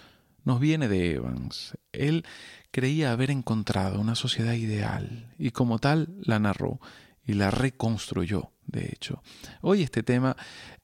nos 0.44 0.58
viene 0.58 0.88
de 0.88 1.16
Evans. 1.16 1.76
Él 1.92 2.24
creía 2.70 3.12
haber 3.12 3.30
encontrado 3.30 4.00
una 4.00 4.14
sociedad 4.14 4.54
ideal 4.54 5.34
y 5.38 5.50
como 5.50 5.78
tal 5.78 6.08
la 6.22 6.38
narró 6.38 6.80
y 7.26 7.34
la 7.34 7.50
reconstruyó, 7.50 8.52
de 8.66 8.86
hecho. 8.86 9.22
Hoy 9.60 9.82
este 9.82 10.02
tema 10.02 10.34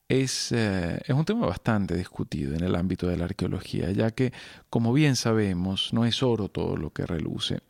es, 0.09 0.53
eh, 0.53 1.01
es, 1.03 1.15
un 1.15 1.25
tema 1.25 1.47
bastante 1.47 1.97
discutido 1.97 2.55
en 2.55 2.65
el 2.65 2.75
ámbito 2.75 3.07
de 3.07 3.17
la 3.17 3.25
arqueología, 3.25 3.91
ya 3.93 4.11
que, 4.11 4.35
como 4.69 4.93
bien 4.93 5.17
sabemos, 5.17 5.95
no 5.95 6.05
es 6.05 6.23
oro 6.23 6.51
todo 6.51 6.77
lo 6.77 6.91
que 6.91 7.07
reluce. 7.07 7.63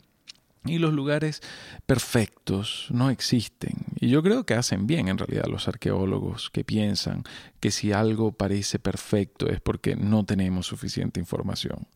Y 0.66 0.78
los 0.78 0.94
lugares 0.94 1.42
perfectos 1.84 2.86
no 2.90 3.10
existen. 3.10 3.74
Y 4.00 4.08
yo 4.08 4.22
creo 4.22 4.44
que 4.46 4.54
hacen 4.54 4.86
bien 4.86 5.08
en 5.08 5.18
realidad 5.18 5.44
los 5.46 5.68
arqueólogos 5.68 6.50
que 6.50 6.64
piensan 6.64 7.24
que 7.60 7.70
si 7.70 7.92
algo 7.92 8.32
parece 8.32 8.78
perfecto 8.78 9.48
es 9.48 9.60
porque 9.60 9.94
no 9.94 10.24
tenemos 10.24 10.66
suficiente 10.66 11.20
información. 11.20 11.86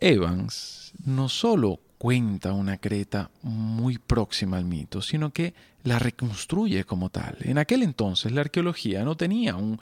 Evans 0.00 0.92
no 1.04 1.28
solo 1.28 1.80
cuenta 1.98 2.54
una 2.54 2.78
Creta 2.78 3.30
muy 3.42 3.98
próxima 3.98 4.56
al 4.56 4.64
mito, 4.64 5.02
sino 5.02 5.34
que 5.34 5.52
la 5.82 5.98
reconstruye 5.98 6.84
como 6.84 7.10
tal. 7.10 7.36
En 7.40 7.58
aquel 7.58 7.82
entonces 7.82 8.32
la 8.32 8.40
arqueología 8.40 9.04
no 9.04 9.18
tenía 9.18 9.56
un 9.56 9.78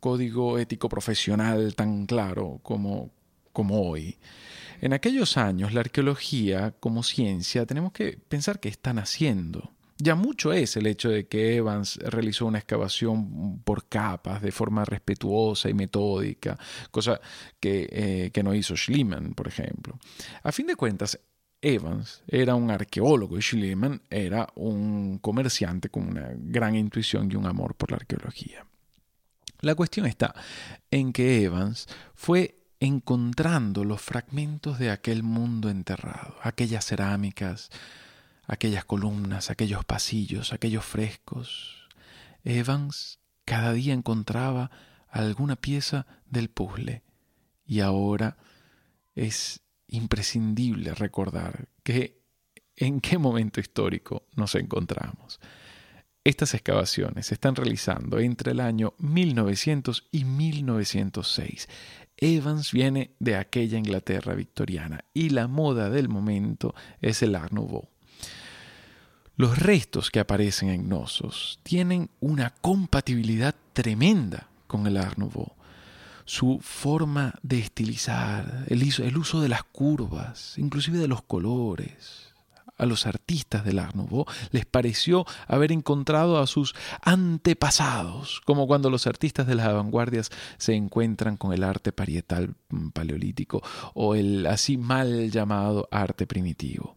código 0.00 0.58
ético 0.58 0.88
profesional 0.88 1.74
tan 1.74 2.06
claro 2.06 2.60
como, 2.62 3.10
como 3.52 3.82
hoy. 3.82 4.16
En 4.80 4.92
aquellos 4.92 5.36
años, 5.36 5.74
la 5.74 5.80
arqueología 5.80 6.72
como 6.78 7.02
ciencia 7.02 7.66
tenemos 7.66 7.92
que 7.92 8.18
pensar 8.28 8.60
qué 8.60 8.68
están 8.68 8.98
haciendo. 8.98 9.72
Ya 10.00 10.14
mucho 10.14 10.52
es 10.52 10.76
el 10.76 10.86
hecho 10.86 11.08
de 11.08 11.26
que 11.26 11.56
Evans 11.56 11.96
realizó 11.96 12.46
una 12.46 12.58
excavación 12.58 13.60
por 13.64 13.88
capas 13.88 14.40
de 14.40 14.52
forma 14.52 14.84
respetuosa 14.84 15.68
y 15.68 15.74
metódica, 15.74 16.56
cosa 16.92 17.20
que, 17.58 17.88
eh, 17.90 18.30
que 18.32 18.44
no 18.44 18.54
hizo 18.54 18.76
Schliemann, 18.76 19.34
por 19.34 19.48
ejemplo. 19.48 19.98
A 20.44 20.52
fin 20.52 20.68
de 20.68 20.76
cuentas, 20.76 21.18
Evans 21.60 22.22
era 22.28 22.54
un 22.54 22.70
arqueólogo 22.70 23.36
y 23.36 23.42
Schliemann 23.42 24.00
era 24.08 24.48
un 24.54 25.18
comerciante 25.18 25.88
con 25.88 26.08
una 26.08 26.30
gran 26.32 26.76
intuición 26.76 27.28
y 27.32 27.34
un 27.34 27.46
amor 27.46 27.74
por 27.74 27.90
la 27.90 27.96
arqueología. 27.96 28.64
La 29.60 29.74
cuestión 29.74 30.06
está 30.06 30.32
en 30.92 31.12
que 31.12 31.42
Evans 31.42 31.88
fue 32.14 32.57
encontrando 32.80 33.84
los 33.84 34.00
fragmentos 34.00 34.78
de 34.78 34.90
aquel 34.90 35.22
mundo 35.22 35.68
enterrado, 35.68 36.36
aquellas 36.42 36.84
cerámicas, 36.84 37.70
aquellas 38.46 38.84
columnas, 38.84 39.50
aquellos 39.50 39.84
pasillos, 39.84 40.52
aquellos 40.52 40.84
frescos. 40.84 41.88
Evans 42.44 43.18
cada 43.44 43.72
día 43.72 43.94
encontraba 43.94 44.70
alguna 45.10 45.56
pieza 45.56 46.06
del 46.26 46.50
puzzle 46.50 47.02
y 47.66 47.80
ahora 47.80 48.36
es 49.14 49.60
imprescindible 49.88 50.94
recordar 50.94 51.68
que 51.82 52.20
en 52.76 53.00
qué 53.00 53.18
momento 53.18 53.60
histórico 53.60 54.26
nos 54.36 54.54
encontramos. 54.54 55.40
Estas 56.24 56.54
excavaciones 56.54 57.26
se 57.26 57.34
están 57.34 57.56
realizando 57.56 58.18
entre 58.18 58.52
el 58.52 58.60
año 58.60 58.94
1900 58.98 60.08
y 60.12 60.24
1906 60.24 61.68
Evans 62.20 62.72
viene 62.72 63.12
de 63.18 63.36
aquella 63.36 63.78
Inglaterra 63.78 64.34
victoriana 64.34 65.04
y 65.14 65.30
la 65.30 65.48
moda 65.48 65.90
del 65.90 66.08
momento 66.08 66.74
es 67.00 67.22
el 67.22 67.34
Art 67.34 67.52
Nouveau. 67.52 67.88
Los 69.36 69.58
restos 69.58 70.10
que 70.10 70.18
aparecen 70.18 70.68
en 70.68 70.88
Gnosos 70.88 71.60
tienen 71.62 72.10
una 72.18 72.50
compatibilidad 72.60 73.54
tremenda 73.72 74.48
con 74.66 74.86
el 74.86 74.96
Art 74.96 75.16
Nouveau. 75.16 75.54
su 76.24 76.58
forma 76.60 77.34
de 77.42 77.58
estilizar, 77.58 78.64
el, 78.66 78.82
el 78.82 79.16
uso 79.16 79.40
de 79.40 79.48
las 79.48 79.64
curvas, 79.64 80.58
inclusive 80.58 80.98
de 80.98 81.08
los 81.08 81.22
colores, 81.22 82.27
a 82.78 82.86
los 82.86 83.06
artistas 83.06 83.64
del 83.64 83.78
Art 83.80 83.94
les 84.50 84.64
pareció 84.66 85.26
haber 85.46 85.72
encontrado 85.72 86.38
a 86.38 86.46
sus 86.46 86.74
antepasados, 87.02 88.40
como 88.44 88.66
cuando 88.66 88.90
los 88.90 89.06
artistas 89.06 89.46
de 89.46 89.54
las 89.54 89.72
vanguardias 89.72 90.30
se 90.56 90.74
encuentran 90.74 91.36
con 91.36 91.52
el 91.52 91.64
arte 91.64 91.92
parietal 91.92 92.54
mm, 92.70 92.88
paleolítico 92.90 93.62
o 93.94 94.14
el 94.14 94.46
así 94.46 94.76
mal 94.76 95.30
llamado 95.30 95.88
arte 95.90 96.26
primitivo. 96.26 96.96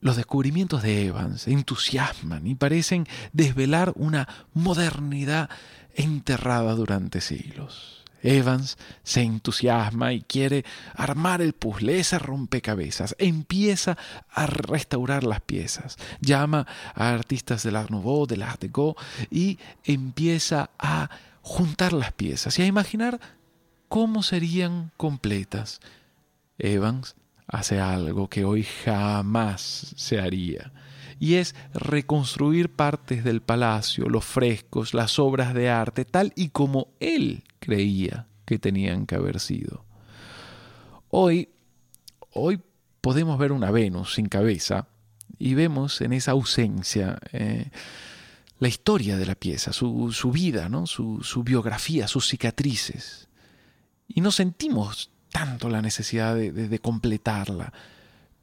Los 0.00 0.16
descubrimientos 0.16 0.82
de 0.82 1.06
Evans 1.06 1.48
entusiasman 1.48 2.46
y 2.46 2.54
parecen 2.54 3.06
desvelar 3.32 3.92
una 3.96 4.28
modernidad 4.54 5.50
enterrada 5.94 6.74
durante 6.74 7.20
siglos. 7.20 8.04
Evans 8.22 8.78
se 9.02 9.22
entusiasma 9.22 10.12
y 10.12 10.22
quiere 10.22 10.64
armar 10.94 11.42
el 11.42 11.52
puzzle, 11.52 11.98
ese 11.98 12.18
rompecabezas. 12.18 13.14
Empieza 13.18 13.96
a 14.30 14.46
restaurar 14.46 15.24
las 15.24 15.40
piezas. 15.40 15.96
Llama 16.20 16.66
a 16.94 17.10
artistas 17.10 17.62
del 17.62 17.76
Art 17.76 17.90
Nouveau, 17.90 18.26
del 18.26 18.42
Art 18.42 18.60
Deco 18.60 18.96
y 19.30 19.58
empieza 19.84 20.70
a 20.78 21.10
juntar 21.42 21.92
las 21.92 22.12
piezas 22.12 22.58
y 22.58 22.62
a 22.62 22.66
imaginar 22.66 23.20
cómo 23.88 24.22
serían 24.22 24.92
completas. 24.96 25.80
Evans 26.58 27.14
hace 27.46 27.80
algo 27.80 28.28
que 28.28 28.44
hoy 28.44 28.64
jamás 28.84 29.94
se 29.96 30.20
haría 30.20 30.72
y 31.20 31.34
es 31.34 31.54
reconstruir 31.72 32.70
partes 32.70 33.24
del 33.24 33.40
palacio, 33.40 34.08
los 34.08 34.24
frescos, 34.24 34.94
las 34.94 35.18
obras 35.18 35.54
de 35.54 35.68
arte, 35.70 36.04
tal 36.04 36.32
y 36.36 36.50
como 36.50 36.88
él 37.00 37.44
creía 37.58 38.26
que 38.44 38.58
tenían 38.58 39.06
que 39.06 39.14
haber 39.14 39.40
sido. 39.40 39.84
Hoy, 41.10 41.48
hoy 42.32 42.60
podemos 43.00 43.38
ver 43.38 43.52
una 43.52 43.70
Venus 43.70 44.14
sin 44.14 44.26
cabeza 44.26 44.88
y 45.38 45.54
vemos 45.54 46.00
en 46.00 46.12
esa 46.12 46.32
ausencia 46.32 47.18
eh, 47.32 47.70
la 48.58 48.68
historia 48.68 49.16
de 49.16 49.26
la 49.26 49.34
pieza, 49.34 49.72
su, 49.72 50.30
vida, 50.32 50.68
¿no? 50.68 50.86
su, 50.86 51.42
biografía, 51.44 52.08
sus 52.08 52.28
cicatrices. 52.28 53.28
Y 54.08 54.20
no 54.20 54.30
sentimos 54.32 55.10
tanto 55.30 55.68
la 55.68 55.82
necesidad 55.82 56.34
de 56.34 56.78
completarla. 56.80 57.72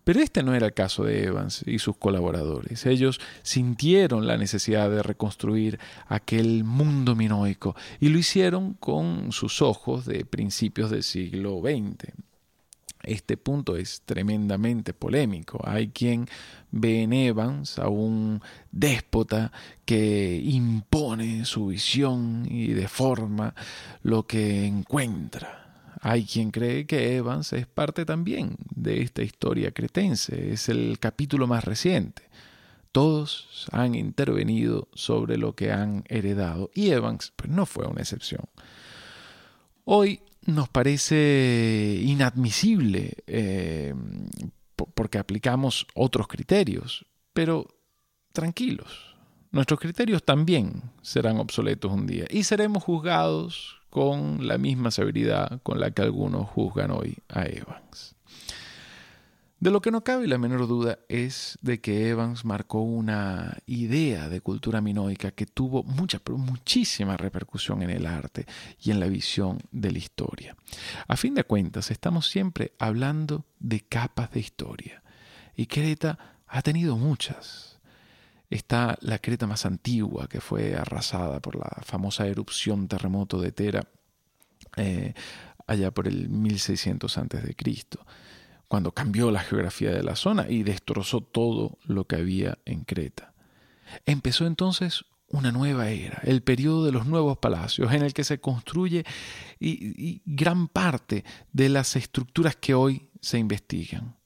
Pero 0.06 0.22
este 0.22 0.44
no 0.44 0.54
era 0.54 0.68
el 0.68 0.74
caso 0.74 1.04
de 1.04 1.24
Evans 1.24 1.64
y 1.66 1.80
sus 1.80 1.98
colaboradores. 1.98 2.86
Ellos 2.86 3.20
sintieron 3.42 4.28
la 4.28 4.38
necesidad 4.38 4.90
de 4.90 5.02
reconstruir 5.02 5.80
aquel 6.08 6.64
mundo 6.64 7.16
minoico 7.16 7.76
y 8.00 8.10
lo 8.10 8.20
hicieron 8.20 8.76
con 8.76 9.32
sus 9.32 9.64
ojos 9.64 10.06
de 10.06 10.24
principios 10.24 10.92
del 10.92 11.02
siglo 11.02 11.60
XX. 11.60 12.14
Este 13.02 13.36
punto 13.36 13.76
es 13.78 14.04
tremendamente 14.06 14.94
polémico. 14.94 15.60
Hay 15.64 15.88
quien 15.90 16.28
ve 16.70 17.02
en 17.02 17.14
Evans 17.14 17.80
a 17.80 17.88
un 17.88 18.42
déspota 18.72 19.52
que 19.86 20.40
impone 20.44 21.46
su 21.46 21.68
visión 21.68 22.46
y 22.48 22.74
deforma 22.74 23.56
lo 24.04 24.28
que 24.28 24.68
encuentra. 24.68 25.65
Hay 26.08 26.24
quien 26.24 26.52
cree 26.52 26.86
que 26.86 27.16
Evans 27.16 27.52
es 27.54 27.66
parte 27.66 28.06
también 28.06 28.58
de 28.76 29.02
esta 29.02 29.24
historia 29.24 29.72
cretense, 29.72 30.54
es 30.54 30.70
el 30.70 31.00
capítulo 31.00 31.48
más 31.48 31.64
reciente. 31.64 32.30
Todos 32.92 33.66
han 33.72 33.96
intervenido 33.96 34.88
sobre 34.94 35.40
lo 35.40 35.56
que 35.56 35.72
han 35.72 36.04
heredado 36.08 36.70
y 36.76 36.92
Evans 36.92 37.34
pues, 37.36 37.50
no 37.50 37.66
fue 37.66 37.88
una 37.88 38.02
excepción. 38.02 38.44
Hoy 39.84 40.20
nos 40.46 40.70
parece 40.70 42.00
inadmisible 42.04 43.24
eh, 43.26 43.96
porque 44.76 45.18
aplicamos 45.18 45.88
otros 45.96 46.28
criterios, 46.28 47.04
pero 47.34 47.66
tranquilos, 48.32 49.16
nuestros 49.50 49.80
criterios 49.80 50.24
también 50.24 50.84
serán 51.02 51.38
obsoletos 51.40 51.92
un 51.92 52.06
día 52.06 52.26
y 52.30 52.44
seremos 52.44 52.84
juzgados 52.84 53.82
con 53.96 54.46
la 54.46 54.58
misma 54.58 54.92
severidad 54.92 55.62
con 55.64 55.80
la 55.80 55.90
que 55.90 56.02
algunos 56.02 56.50
juzgan 56.50 56.92
hoy 56.92 57.16
a 57.30 57.46
Evans. 57.46 58.18
De 59.62 59.72
lo 59.72 59.80
que 59.80 59.90
no 59.90 60.04
cabe 60.04 60.28
la 60.28 60.38
menor 60.38 60.68
duda 60.68 61.00
es 61.08 61.58
de 61.62 61.80
que 61.80 62.10
Evans 62.10 62.44
marcó 62.44 62.82
una 62.82 63.58
idea 63.68 64.28
de 64.28 64.42
cultura 64.42 64.82
minoica 64.82 65.32
que 65.32 65.46
tuvo 65.46 65.84
mucha, 65.84 66.22
muchísima 66.30 67.16
repercusión 67.16 67.84
en 67.84 67.90
el 67.90 68.06
arte 68.06 68.46
y 68.82 68.92
en 68.92 69.00
la 69.00 69.08
visión 69.08 69.60
de 69.72 69.94
la 69.94 70.00
historia. 70.00 70.58
A 71.08 71.16
fin 71.16 71.34
de 71.34 71.46
cuentas, 71.46 71.90
estamos 71.90 72.28
siempre 72.28 72.74
hablando 72.78 73.46
de 73.60 73.80
capas 73.80 74.30
de 74.32 74.42
historia. 74.42 75.04
Y 75.56 75.68
Creta 75.68 76.36
ha 76.48 76.62
tenido 76.62 76.98
muchas 76.98 77.75
está 78.50 78.98
la 79.02 79.20
Creta 79.20 79.48
más 79.48 79.66
antigua, 79.66 80.28
que 80.28 80.42
fue 80.42 80.76
arrasada 80.76 81.40
por 81.40 81.56
la 81.56 81.82
famosa 81.84 82.28
erupción 82.28 82.88
terremoto 82.88 83.42
de 83.42 83.52
Tera 83.52 83.88
eh, 84.78 85.14
allá 85.68 85.92
por 85.92 86.08
el 86.08 86.30
1600 86.30 87.18
a.C., 87.18 87.56
cuando 88.68 88.92
cambió 88.94 89.32
la 89.32 89.42
geografía 89.42 89.92
de 89.92 90.04
la 90.04 90.16
zona 90.16 90.48
y 90.50 90.64
destrozó 90.64 91.22
todo 91.22 91.78
lo 91.86 92.06
que 92.06 92.16
había 92.16 92.58
en 92.66 92.84
Creta. 92.84 93.34
Empezó 94.06 94.48
entonces 94.48 95.06
una 95.28 95.52
nueva 95.52 95.90
era, 95.90 96.20
el 96.24 96.42
periodo 96.42 96.86
de 96.86 96.92
los 96.92 97.06
nuevos 97.06 97.38
palacios, 97.38 97.94
en 97.94 98.02
el 98.02 98.14
que 98.14 98.24
se 98.24 98.40
construye 98.40 99.06
y 99.60 100.22
gran 100.26 100.68
parte 100.68 101.24
de 101.52 101.70
las 101.70 101.96
estructuras 101.96 102.56
que 102.56 102.74
hoy 102.74 103.10
se 103.22 103.38
investigan. 103.38 104.18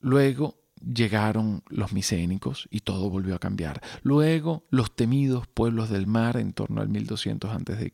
Luego 0.00 0.61
llegaron 0.82 1.62
los 1.68 1.92
micénicos 1.92 2.68
y 2.70 2.80
todo 2.80 3.10
volvió 3.10 3.34
a 3.34 3.38
cambiar. 3.38 3.80
Luego 4.02 4.64
los 4.70 4.94
temidos 4.94 5.46
pueblos 5.46 5.90
del 5.90 6.06
mar 6.06 6.36
en 6.36 6.52
torno 6.52 6.80
al 6.80 6.88
1200 6.88 7.50
a.C. 7.50 7.90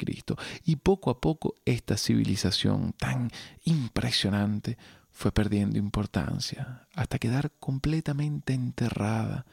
Y 0.64 0.76
poco 0.76 1.10
a 1.10 1.20
poco 1.20 1.54
esta 1.64 1.96
civilización 1.96 2.92
tan 2.92 3.30
impresionante 3.64 4.78
fue 5.10 5.32
perdiendo 5.32 5.78
importancia 5.78 6.86
hasta 6.94 7.18
quedar 7.18 7.52
completamente 7.58 8.54
enterrada 8.54 9.46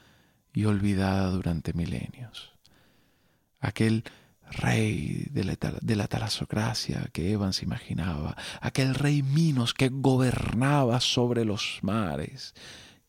y 0.53 0.65
olvidada 0.65 1.29
durante 1.31 1.73
milenios. 1.73 2.53
Aquel 3.59 4.03
rey 4.51 5.27
de 5.31 5.43
la, 5.43 5.57
de 5.81 5.95
la 5.95 6.07
talasocracia 6.07 7.09
que 7.11 7.31
Evans 7.31 7.63
imaginaba, 7.63 8.37
aquel 8.61 8.93
rey 8.93 9.23
Minos 9.23 9.73
que 9.73 9.89
gobernaba 9.89 10.99
sobre 10.99 11.45
los 11.45 11.79
mares, 11.81 12.53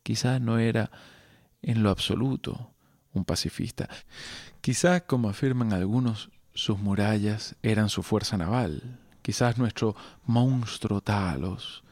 Quizás 0.07 0.41
no 0.41 0.59
era 0.61 0.93
en 1.63 1.83
lo 1.83 1.91
absoluto 1.91 2.73
un 3.13 3.25
pacifista. 3.25 3.89
Quizás, 4.61 5.03
como 5.03 5.29
afirman 5.29 5.73
algunos, 5.73 6.31
sus 6.55 6.79
murallas 6.79 7.57
eran 7.61 7.89
su 7.89 8.05
fuerza 8.05 8.37
naval. 8.37 9.01
Quizás 9.21 9.59
nuestro 9.59 9.97
monstruo 10.23 11.01
Talos 11.01 11.83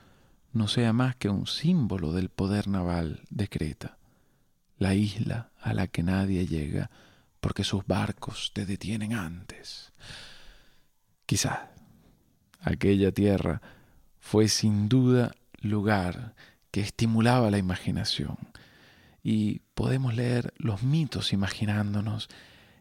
no 0.53 0.69
sea 0.69 0.93
más 0.93 1.17
que 1.17 1.29
un 1.29 1.49
símbolo 1.49 2.13
del 2.13 2.29
poder 2.29 2.69
naval 2.69 3.23
de 3.31 3.49
Creta, 3.49 3.99
la 4.79 4.95
isla 4.95 5.51
a 5.61 5.75
la 5.75 5.89
que 5.89 6.05
nadie 6.05 6.47
llega 6.47 6.93
porque 7.41 7.65
sus 7.65 7.85
barcos 7.85 8.53
te 8.55 8.65
detienen 8.65 9.15
antes. 9.15 9.93
Quizás 11.27 11.59
aquella 12.61 13.11
tierra 13.11 13.61
fue 14.21 14.47
sin 14.47 14.89
duda 14.89 15.35
lugar 15.63 16.37
que 16.75 16.81
estimulaba 16.81 17.53
la 17.53 17.59
imaginación. 17.59 18.37
Y 19.23 19.61
podemos 19.77 20.17
leer 20.17 20.53
los 20.57 20.83
mitos 20.83 21.33
imaginándonos 21.33 22.29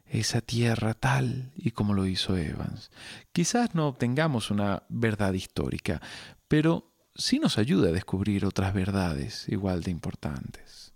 esa 0.07 0.41
tierra 0.41 0.95
tal 0.95 1.51
y 1.55 1.69
como 1.69 1.93
lo 1.93 2.07
hizo 2.07 2.35
Evans. 2.35 2.89
Quizás 3.33 3.75
no 3.75 3.87
obtengamos 3.87 4.49
una 4.49 4.81
verdad 4.89 5.33
histórica, 5.33 6.01
pero 6.47 6.91
sí 7.13 7.37
nos 7.37 7.59
ayuda 7.59 7.89
a 7.89 7.91
descubrir 7.91 8.47
otras 8.47 8.73
verdades 8.73 9.47
igual 9.47 9.83
de 9.83 9.91
importantes. 9.91 10.91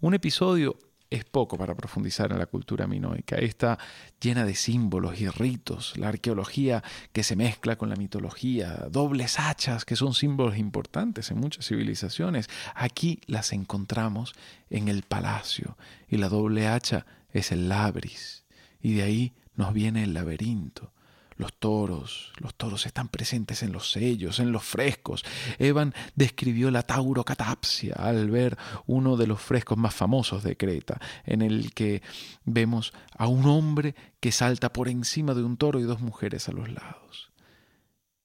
Un 0.00 0.14
episodio 0.14 0.78
es 1.12 1.24
poco 1.24 1.58
para 1.58 1.74
profundizar 1.74 2.32
en 2.32 2.38
la 2.38 2.46
cultura 2.46 2.86
minoica. 2.86 3.36
Está 3.36 3.78
llena 4.20 4.44
de 4.44 4.54
símbolos 4.54 5.20
y 5.20 5.28
ritos, 5.28 5.96
la 5.96 6.08
arqueología 6.08 6.82
que 7.12 7.22
se 7.22 7.36
mezcla 7.36 7.76
con 7.76 7.90
la 7.90 7.96
mitología, 7.96 8.86
dobles 8.90 9.38
hachas 9.38 9.84
que 9.84 9.96
son 9.96 10.14
símbolos 10.14 10.56
importantes 10.56 11.30
en 11.30 11.38
muchas 11.38 11.66
civilizaciones. 11.66 12.48
Aquí 12.74 13.20
las 13.26 13.52
encontramos 13.52 14.34
en 14.70 14.88
el 14.88 15.02
palacio. 15.02 15.76
Y 16.08 16.16
la 16.16 16.28
doble 16.28 16.66
hacha 16.66 17.06
es 17.32 17.52
el 17.52 17.68
labris. 17.68 18.44
Y 18.80 18.94
de 18.94 19.02
ahí 19.02 19.32
nos 19.54 19.74
viene 19.74 20.04
el 20.04 20.14
laberinto 20.14 20.92
los 21.36 21.52
toros, 21.54 22.32
los 22.38 22.54
toros 22.54 22.86
están 22.86 23.08
presentes 23.08 23.62
en 23.62 23.72
los 23.72 23.90
sellos, 23.92 24.40
en 24.40 24.52
los 24.52 24.64
frescos. 24.64 25.24
Evan 25.58 25.94
describió 26.14 26.70
la 26.70 26.82
taurocatapsia 26.82 27.94
al 27.94 28.30
ver 28.30 28.56
uno 28.86 29.16
de 29.16 29.26
los 29.26 29.40
frescos 29.40 29.78
más 29.78 29.94
famosos 29.94 30.42
de 30.42 30.56
Creta, 30.56 31.00
en 31.24 31.42
el 31.42 31.72
que 31.74 32.02
vemos 32.44 32.92
a 33.16 33.26
un 33.26 33.46
hombre 33.46 33.94
que 34.20 34.32
salta 34.32 34.72
por 34.72 34.88
encima 34.88 35.34
de 35.34 35.42
un 35.42 35.56
toro 35.56 35.80
y 35.80 35.84
dos 35.84 36.00
mujeres 36.00 36.48
a 36.48 36.52
los 36.52 36.68
lados. 36.68 37.32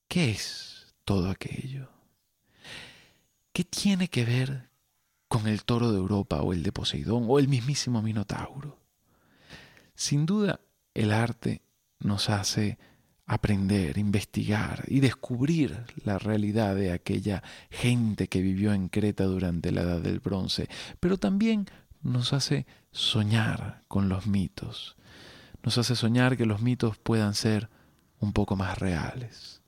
¿qué 0.07 0.31
es 0.31 0.95
todo 1.05 1.29
aquello? 1.29 1.89
¿Qué 3.53 3.63
tiene 3.63 4.09
que 4.09 4.25
ver 4.25 4.69
con 5.27 5.47
el 5.47 5.63
toro 5.63 5.91
de 5.91 5.97
Europa 5.97 6.41
o 6.41 6.53
el 6.53 6.63
de 6.63 6.71
Poseidón 6.71 7.25
o 7.27 7.39
el 7.39 7.47
mismísimo 7.47 8.01
Minotauro? 8.01 8.79
Sin 9.95 10.25
duda, 10.25 10.59
el 10.93 11.11
arte 11.11 11.61
nos 11.99 12.29
hace 12.29 12.77
aprender, 13.27 13.97
investigar 13.97 14.85
y 14.87 15.01
descubrir 15.01 15.83
la 16.03 16.17
realidad 16.17 16.75
de 16.75 16.93
aquella 16.93 17.43
gente 17.69 18.29
que 18.29 18.41
vivió 18.41 18.73
en 18.73 18.87
Creta 18.87 19.25
durante 19.25 19.71
la 19.71 19.81
Edad 19.81 20.01
del 20.01 20.19
Bronce, 20.19 20.69
pero 21.01 21.17
también 21.17 21.67
nos 22.01 22.31
hace 22.31 22.65
soñar 22.91 23.83
con 23.89 24.07
los 24.07 24.27
mitos, 24.27 24.95
nos 25.61 25.77
hace 25.77 25.95
soñar 25.95 26.37
que 26.37 26.45
los 26.45 26.61
mitos 26.61 26.97
puedan 26.97 27.33
ser 27.33 27.69
un 28.19 28.31
poco 28.31 28.55
más 28.55 28.79
reales. 28.79 29.61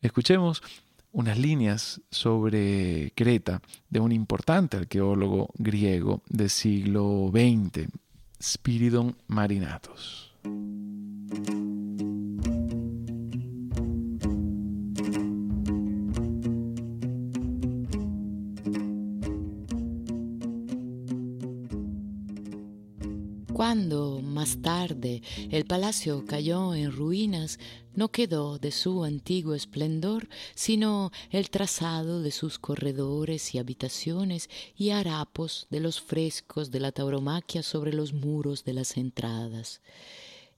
Escuchemos 0.00 0.62
unas 1.12 1.38
líneas 1.38 2.00
sobre 2.10 3.12
Creta 3.14 3.62
de 3.88 4.00
un 4.00 4.12
importante 4.12 4.76
arqueólogo 4.76 5.50
griego 5.54 6.22
del 6.28 6.50
siglo 6.50 7.30
XX, 7.32 7.88
Spiridon 8.42 9.16
Marinatos. 9.28 10.34
Cuando, 23.66 24.20
más 24.22 24.62
tarde, 24.62 25.22
el 25.50 25.64
palacio 25.64 26.24
cayó 26.24 26.72
en 26.76 26.92
ruinas, 26.92 27.58
no 27.94 28.12
quedó 28.12 28.60
de 28.60 28.70
su 28.70 29.02
antiguo 29.02 29.56
esplendor 29.56 30.28
sino 30.54 31.10
el 31.30 31.50
trazado 31.50 32.22
de 32.22 32.30
sus 32.30 32.60
corredores 32.60 33.56
y 33.56 33.58
habitaciones 33.58 34.48
y 34.76 34.90
harapos 34.90 35.66
de 35.68 35.80
los 35.80 36.00
frescos 36.00 36.70
de 36.70 36.78
la 36.78 36.92
tauromaquia 36.92 37.64
sobre 37.64 37.92
los 37.92 38.12
muros 38.12 38.62
de 38.62 38.74
las 38.74 38.96
entradas. 38.96 39.80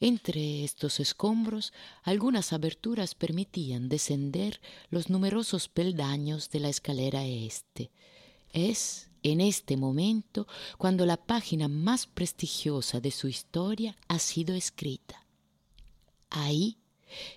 Entre 0.00 0.62
estos 0.62 1.00
escombros, 1.00 1.72
algunas 2.02 2.52
aberturas 2.52 3.14
permitían 3.14 3.88
descender 3.88 4.60
los 4.90 5.08
numerosos 5.08 5.68
peldaños 5.68 6.50
de 6.50 6.60
la 6.60 6.68
escalera 6.68 7.24
este. 7.24 7.90
Es 8.52 9.08
en 9.22 9.40
este 9.40 9.76
momento 9.76 10.46
cuando 10.76 11.06
la 11.06 11.16
página 11.16 11.68
más 11.68 12.06
prestigiosa 12.06 13.00
de 13.00 13.10
su 13.10 13.28
historia 13.28 13.96
ha 14.08 14.18
sido 14.18 14.54
escrita. 14.54 15.26
Ahí, 16.30 16.78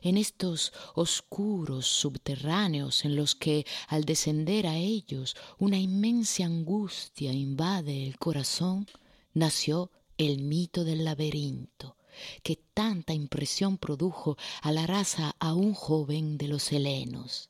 en 0.02 0.18
estos 0.18 0.74
oscuros 0.96 1.88
subterráneos 1.88 3.06
en 3.06 3.16
los 3.16 3.36
que 3.36 3.66
al 3.88 4.04
descender 4.04 4.68
a 4.68 4.78
ellos 4.78 5.36
una 5.58 5.78
inmensa 5.78 6.46
angustia 6.46 7.32
invade 7.32 8.06
el 8.06 8.18
corazón, 8.18 8.88
nació 9.34 9.92
el 10.18 10.40
mito 10.40 10.84
del 10.84 11.06
laberinto, 11.06 11.96
que 12.44 12.58
tanta 12.58 13.14
impresión 13.14 13.78
produjo 13.78 14.38
a 14.62 14.72
la 14.72 14.86
raza 14.86 15.36
aún 15.40 15.74
joven 15.74 16.38
de 16.38 16.48
los 16.50 16.72
helenos. 16.72 17.50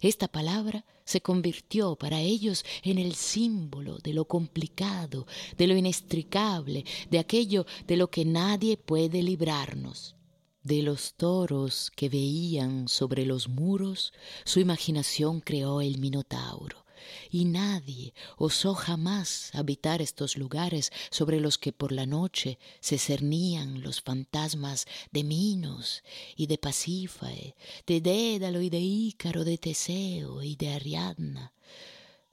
Esta 0.00 0.28
palabra 0.28 0.84
se 1.04 1.20
convirtió 1.20 1.96
para 1.96 2.20
ellos 2.20 2.64
en 2.82 2.98
el 2.98 3.14
símbolo 3.14 3.98
de 3.98 4.14
lo 4.14 4.26
complicado, 4.26 5.26
de 5.56 5.66
lo 5.66 5.76
inextricable, 5.76 6.84
de 7.10 7.18
aquello 7.18 7.66
de 7.86 7.96
lo 7.96 8.10
que 8.10 8.24
nadie 8.24 8.76
puede 8.76 9.22
librarnos. 9.22 10.14
De 10.62 10.82
los 10.82 11.14
toros 11.14 11.90
que 11.96 12.08
veían 12.08 12.86
sobre 12.86 13.24
los 13.24 13.48
muros, 13.48 14.12
su 14.44 14.60
imaginación 14.60 15.40
creó 15.40 15.80
el 15.80 15.98
Minotauro 15.98 16.84
y 17.30 17.44
nadie 17.44 18.14
osó 18.36 18.74
jamás 18.74 19.50
habitar 19.54 20.02
estos 20.02 20.36
lugares 20.36 20.92
sobre 21.10 21.40
los 21.40 21.58
que 21.58 21.72
por 21.72 21.92
la 21.92 22.06
noche 22.06 22.58
se 22.80 22.98
cernían 22.98 23.82
los 23.82 24.00
fantasmas 24.00 24.86
de 25.12 25.24
Minos 25.24 26.02
y 26.36 26.46
de 26.46 26.58
Pasífae, 26.58 27.54
de 27.86 28.00
Dédalo 28.00 28.60
y 28.60 28.70
de 28.70 28.80
Ícaro, 28.80 29.44
de 29.44 29.58
Teseo 29.58 30.42
y 30.42 30.56
de 30.56 30.70
Ariadna. 30.70 31.52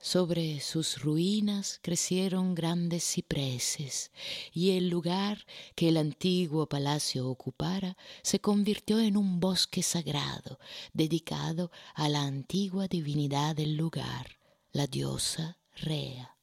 Sobre 0.00 0.60
sus 0.60 1.02
ruinas 1.02 1.80
crecieron 1.82 2.54
grandes 2.54 3.02
cipreses, 3.02 4.12
y 4.52 4.70
el 4.70 4.88
lugar 4.88 5.44
que 5.74 5.88
el 5.88 5.96
antiguo 5.96 6.68
palacio 6.68 7.28
ocupara 7.28 7.96
se 8.22 8.38
convirtió 8.38 9.00
en 9.00 9.16
un 9.16 9.40
bosque 9.40 9.82
sagrado, 9.82 10.60
dedicado 10.92 11.72
a 11.94 12.08
la 12.08 12.22
antigua 12.22 12.86
divinidad 12.86 13.56
del 13.56 13.76
lugar 13.76 14.37
la 14.72 14.86
diosa 14.86 15.56
Rea. 15.76 16.34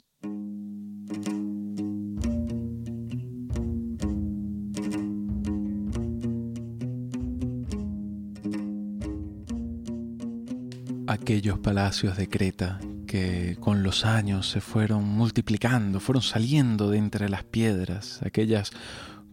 Aquellos 11.07 11.59
palacios 11.59 12.17
de 12.17 12.27
Creta 12.27 12.79
que 13.05 13.57
con 13.59 13.83
los 13.83 14.05
años 14.05 14.49
se 14.49 14.59
fueron 14.59 15.03
multiplicando, 15.03 15.99
fueron 15.99 16.23
saliendo 16.23 16.89
de 16.89 16.97
entre 16.97 17.29
las 17.29 17.43
piedras, 17.43 18.21
aquellas 18.23 18.71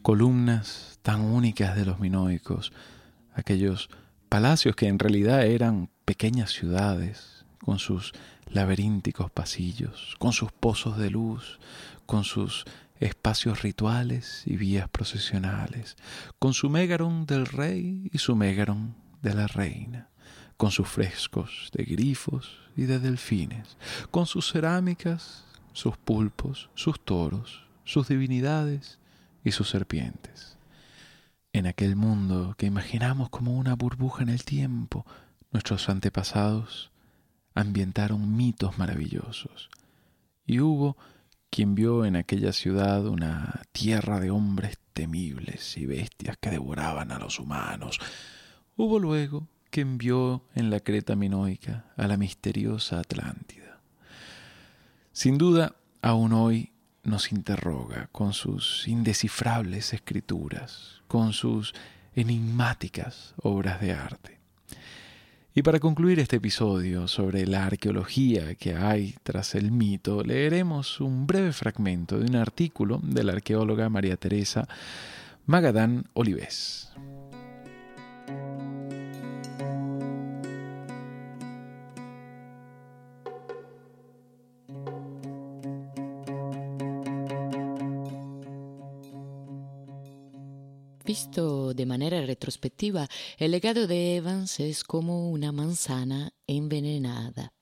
columnas 0.03 0.99
tan 1.03 1.21
únicas 1.23 1.77
de 1.77 1.87
los 1.87 1.99
minoicos, 1.99 2.73
aquellos 3.35 3.89
palacios 4.29 4.77
que 4.77 4.89
en 4.89 4.99
realidad 4.99 5.47
eran 5.47 5.89
pequeñas 6.05 6.51
ciudades, 6.51 7.43
con 7.63 7.79
sus 7.79 8.13
laberínticos 8.53 9.31
pasillos, 9.31 10.17
con 10.19 10.33
sus 10.33 10.53
pozos 10.53 10.99
de 10.99 11.11
luz, 11.11 11.59
con 12.07 12.25
sus 12.25 12.65
espacios 13.01 13.63
rituales 13.63 14.43
y 14.47 14.57
vías 14.57 14.89
procesionales, 14.89 15.97
con 16.39 16.55
su 16.55 16.71
mégaron 16.71 17.27
del 17.27 17.47
rey 17.47 18.09
y 18.13 18.19
su 18.19 18.37
mégaron 18.37 18.95
de 19.23 19.35
la 19.35 19.47
reina, 19.47 20.09
con 20.57 20.71
sus 20.71 20.89
frescos 20.89 21.71
de 21.73 21.85
grifos 21.85 22.61
y 22.77 22.83
de 22.83 22.99
delfines, 23.01 23.77
con 24.11 24.27
sus 24.27 24.53
cerámicas, 24.53 25.45
sus 25.73 25.97
pulpos, 25.97 26.69
sus 26.75 27.05
toros, 27.05 27.65
sus 27.85 28.09
divinidades 28.09 28.99
y 29.43 29.53
sus 29.53 29.69
serpientes. 29.69 30.57
En 31.53 31.67
aquel 31.67 31.97
mundo 31.97 32.55
que 32.57 32.67
imaginamos 32.67 33.29
como 33.31 33.57
una 33.57 33.75
burbuja 33.75 34.23
en 34.23 34.29
el 34.29 34.45
tiempo, 34.45 35.05
nuestros 35.51 35.89
antepasados 35.89 36.92
ambientaron 37.55 38.37
mitos 38.37 38.79
maravillosos. 38.79 39.71
Y 40.47 40.61
hubo 40.61 40.97
quien 41.51 41.75
vio 41.75 42.05
en 42.05 42.17
aquella 42.17 42.53
ciudad 42.53 43.07
una 43.07 43.63
tierra 43.73 44.21
de 44.21 44.31
hombres 44.31 44.79
temibles 44.93 45.77
y 45.77 45.87
bestias 45.87 46.37
que 46.39 46.51
devoraban 46.51 47.13
a 47.13 47.19
los 47.19 47.39
humanos. 47.39 47.99
Hubo 48.77 48.99
luego 48.99 49.47
quien 49.71 49.99
vio 49.99 50.45
en 50.55 50.71
la 50.71 50.81
Creta 50.81 51.17
minoica 51.17 51.87
a 51.97 52.07
la 52.07 52.17
misteriosa 52.17 53.01
Atlántida. 53.01 53.81
Sin 55.13 55.39
duda, 55.39 55.77
aún 56.01 56.33
hoy 56.33 56.73
nos 57.03 57.33
interroga 57.33 58.09
con 58.13 58.33
sus 58.33 58.87
indescifrables 58.89 59.93
escrituras, 59.93 61.03
con 61.09 61.33
sus 61.33 61.75
enigmáticas 62.15 63.35
obras 63.43 63.81
de 63.81 63.93
arte. 63.93 64.42
Y 65.55 65.63
para 65.63 65.81
concluir 65.81 66.19
este 66.19 66.37
episodio 66.37 67.07
sobre 67.07 67.47
la 67.47 67.67
arqueología 67.67 68.55
que 68.55 68.75
hay 68.75 69.15
tras 69.23 69.55
el 69.55 69.71
mito, 69.71 70.23
leeremos 70.23 70.99
un 70.99 71.27
breve 71.27 71.53
fragmento 71.53 72.19
de 72.19 72.25
un 72.25 72.37
artículo 72.37 73.01
de 73.03 73.23
la 73.23 73.33
arqueóloga 73.35 73.91
María 73.91 74.17
Teresa 74.17 74.67
Magadán 75.45 76.07
Olives. 76.15 76.91
De 91.75 91.87
manera 91.87 92.21
retrospectiva, 92.27 93.09
el 93.39 93.53
legado 93.53 93.87
de 93.87 94.17
Evans 94.17 94.61
es 94.61 94.85
como 94.85 95.31
una 95.31 95.53
manzana 95.53 96.35
envenenada. 96.47 97.53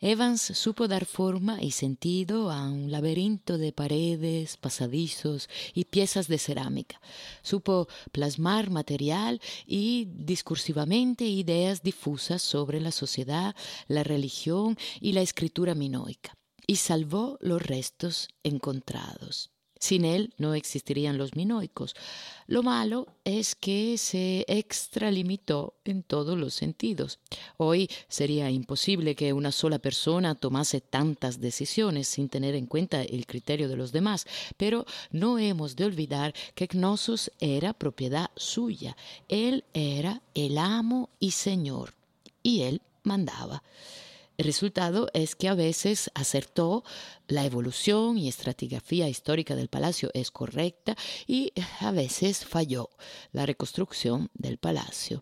Evans 0.00 0.42
supo 0.42 0.88
dar 0.88 1.06
forma 1.06 1.62
y 1.62 1.70
sentido 1.70 2.50
a 2.50 2.68
un 2.68 2.90
laberinto 2.90 3.58
de 3.58 3.72
paredes, 3.72 4.56
pasadizos 4.56 5.48
y 5.72 5.84
piezas 5.84 6.26
de 6.28 6.38
cerámica. 6.38 7.00
Supo 7.42 7.88
plasmar 8.10 8.70
material 8.70 9.40
y 9.64 10.08
discursivamente 10.10 11.24
ideas 11.24 11.82
difusas 11.82 12.42
sobre 12.42 12.80
la 12.80 12.90
sociedad, 12.90 13.54
la 13.86 14.02
religión 14.02 14.76
y 15.00 15.12
la 15.12 15.22
escritura 15.22 15.74
minoica, 15.74 16.36
y 16.66 16.76
salvó 16.76 17.38
los 17.40 17.62
restos 17.62 18.28
encontrados. 18.42 19.51
Sin 19.82 20.04
él 20.04 20.32
no 20.38 20.54
existirían 20.54 21.18
los 21.18 21.34
minoicos. 21.34 21.96
Lo 22.46 22.62
malo 22.62 23.08
es 23.24 23.56
que 23.56 23.98
se 23.98 24.44
extralimitó 24.46 25.74
en 25.84 26.04
todos 26.04 26.38
los 26.38 26.54
sentidos. 26.54 27.18
Hoy 27.56 27.90
sería 28.06 28.48
imposible 28.48 29.16
que 29.16 29.32
una 29.32 29.50
sola 29.50 29.80
persona 29.80 30.36
tomase 30.36 30.80
tantas 30.80 31.40
decisiones 31.40 32.06
sin 32.06 32.28
tener 32.28 32.54
en 32.54 32.66
cuenta 32.66 33.02
el 33.02 33.26
criterio 33.26 33.68
de 33.68 33.74
los 33.76 33.90
demás, 33.90 34.28
pero 34.56 34.86
no 35.10 35.40
hemos 35.40 35.74
de 35.74 35.86
olvidar 35.86 36.32
que 36.54 36.68
Gnosos 36.68 37.32
era 37.40 37.72
propiedad 37.72 38.30
suya. 38.36 38.96
Él 39.26 39.64
era 39.74 40.22
el 40.34 40.58
amo 40.58 41.10
y 41.18 41.32
señor, 41.32 41.94
y 42.44 42.62
él 42.62 42.82
mandaba. 43.02 43.64
El 44.38 44.46
resultado 44.46 45.08
es 45.12 45.36
que 45.36 45.48
a 45.48 45.54
veces 45.54 46.10
acertó, 46.14 46.84
la 47.28 47.44
evolución 47.44 48.16
y 48.16 48.28
estratigrafía 48.28 49.08
histórica 49.08 49.54
del 49.54 49.68
palacio 49.68 50.10
es 50.14 50.30
correcta 50.30 50.96
y 51.26 51.52
a 51.80 51.90
veces 51.90 52.44
falló 52.44 52.90
la 53.32 53.46
reconstrucción 53.46 54.30
del 54.34 54.58
palacio. 54.58 55.20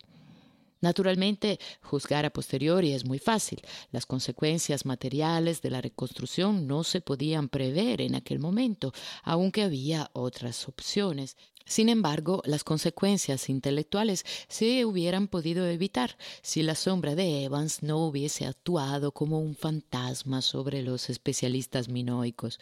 Naturalmente, 0.80 1.60
juzgar 1.82 2.24
a 2.24 2.30
posteriori 2.30 2.92
es 2.92 3.04
muy 3.04 3.18
fácil. 3.18 3.60
Las 3.92 4.06
consecuencias 4.06 4.86
materiales 4.86 5.60
de 5.60 5.70
la 5.70 5.82
reconstrucción 5.82 6.66
no 6.66 6.84
se 6.84 7.02
podían 7.02 7.50
prever 7.50 8.00
en 8.00 8.14
aquel 8.14 8.38
momento, 8.38 8.92
aunque 9.22 9.62
había 9.62 10.10
otras 10.14 10.66
opciones. 10.68 11.36
Sin 11.66 11.88
embargo, 11.88 12.42
las 12.46 12.64
consecuencias 12.64 13.48
intelectuales 13.48 14.24
se 14.48 14.84
hubieran 14.84 15.28
podido 15.28 15.66
evitar 15.66 16.16
si 16.42 16.62
la 16.62 16.74
sombra 16.74 17.14
de 17.14 17.44
Evans 17.44 17.82
no 17.82 17.98
hubiese 17.98 18.46
actuado 18.46 19.12
como 19.12 19.38
un 19.38 19.54
fantasma 19.54 20.42
sobre 20.42 20.82
los 20.82 21.10
especialistas 21.10 21.88
minoicos. 21.88 22.58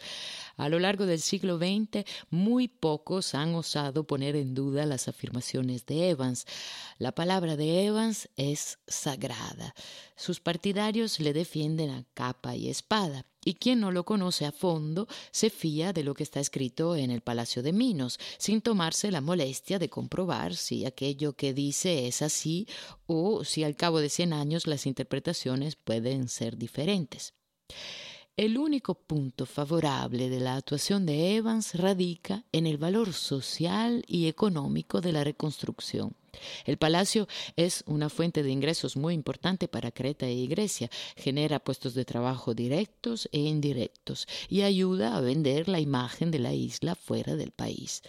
A 0.56 0.68
lo 0.68 0.78
largo 0.78 1.06
del 1.06 1.20
siglo 1.20 1.58
XX, 1.58 2.04
muy 2.30 2.68
pocos 2.68 3.34
han 3.34 3.54
osado 3.54 4.04
poner 4.04 4.36
en 4.36 4.54
duda 4.54 4.84
las 4.84 5.08
afirmaciones 5.08 5.86
de 5.86 6.10
Evans. 6.10 6.44
La 6.98 7.12
palabra 7.12 7.56
de 7.56 7.86
Evans 7.86 8.28
es 8.36 8.78
sagrada. 8.86 9.74
Sus 10.16 10.40
partidarios 10.40 11.18
le 11.20 11.32
defienden 11.32 11.90
a 11.90 12.04
capa 12.14 12.56
y 12.56 12.68
espada, 12.68 13.24
y 13.48 13.54
quien 13.54 13.80
no 13.80 13.92
lo 13.92 14.04
conoce 14.04 14.44
a 14.44 14.52
fondo 14.52 15.08
se 15.30 15.48
fía 15.48 15.94
de 15.94 16.04
lo 16.04 16.12
que 16.12 16.22
está 16.22 16.38
escrito 16.38 16.96
en 16.96 17.10
el 17.10 17.22
Palacio 17.22 17.62
de 17.62 17.72
Minos, 17.72 18.20
sin 18.36 18.60
tomarse 18.60 19.10
la 19.10 19.22
molestia 19.22 19.78
de 19.78 19.88
comprobar 19.88 20.54
si 20.54 20.84
aquello 20.84 21.32
que 21.32 21.54
dice 21.54 22.06
es 22.06 22.20
así 22.20 22.68
o 23.06 23.44
si 23.44 23.64
al 23.64 23.74
cabo 23.74 24.00
de 24.00 24.10
cien 24.10 24.34
años 24.34 24.66
las 24.66 24.84
interpretaciones 24.84 25.76
pueden 25.76 26.28
ser 26.28 26.58
diferentes. 26.58 27.32
El 28.38 28.56
único 28.56 28.94
punto 28.94 29.46
favorable 29.46 30.30
de 30.30 30.38
la 30.38 30.54
actuación 30.54 31.06
de 31.06 31.34
Evans 31.34 31.74
radica 31.74 32.44
en 32.52 32.68
el 32.68 32.78
valor 32.78 33.12
social 33.12 34.04
y 34.06 34.28
económico 34.28 35.00
de 35.00 35.10
la 35.10 35.24
reconstrucción. 35.24 36.14
El 36.64 36.76
palacio 36.76 37.26
es 37.56 37.82
una 37.88 38.08
fuente 38.08 38.44
de 38.44 38.50
ingresos 38.50 38.96
muy 38.96 39.14
importante 39.14 39.66
para 39.66 39.90
Creta 39.90 40.28
e 40.28 40.46
Grecia, 40.46 40.88
genera 41.16 41.58
puestos 41.58 41.94
de 41.94 42.04
trabajo 42.04 42.54
directos 42.54 43.28
e 43.32 43.40
indirectos 43.40 44.28
y 44.48 44.62
ayuda 44.62 45.16
a 45.16 45.20
vender 45.20 45.68
la 45.68 45.80
imagen 45.80 46.30
de 46.30 46.38
la 46.38 46.54
isla 46.54 46.94
fuera 46.94 47.34
del 47.34 47.50
país. 47.50 48.02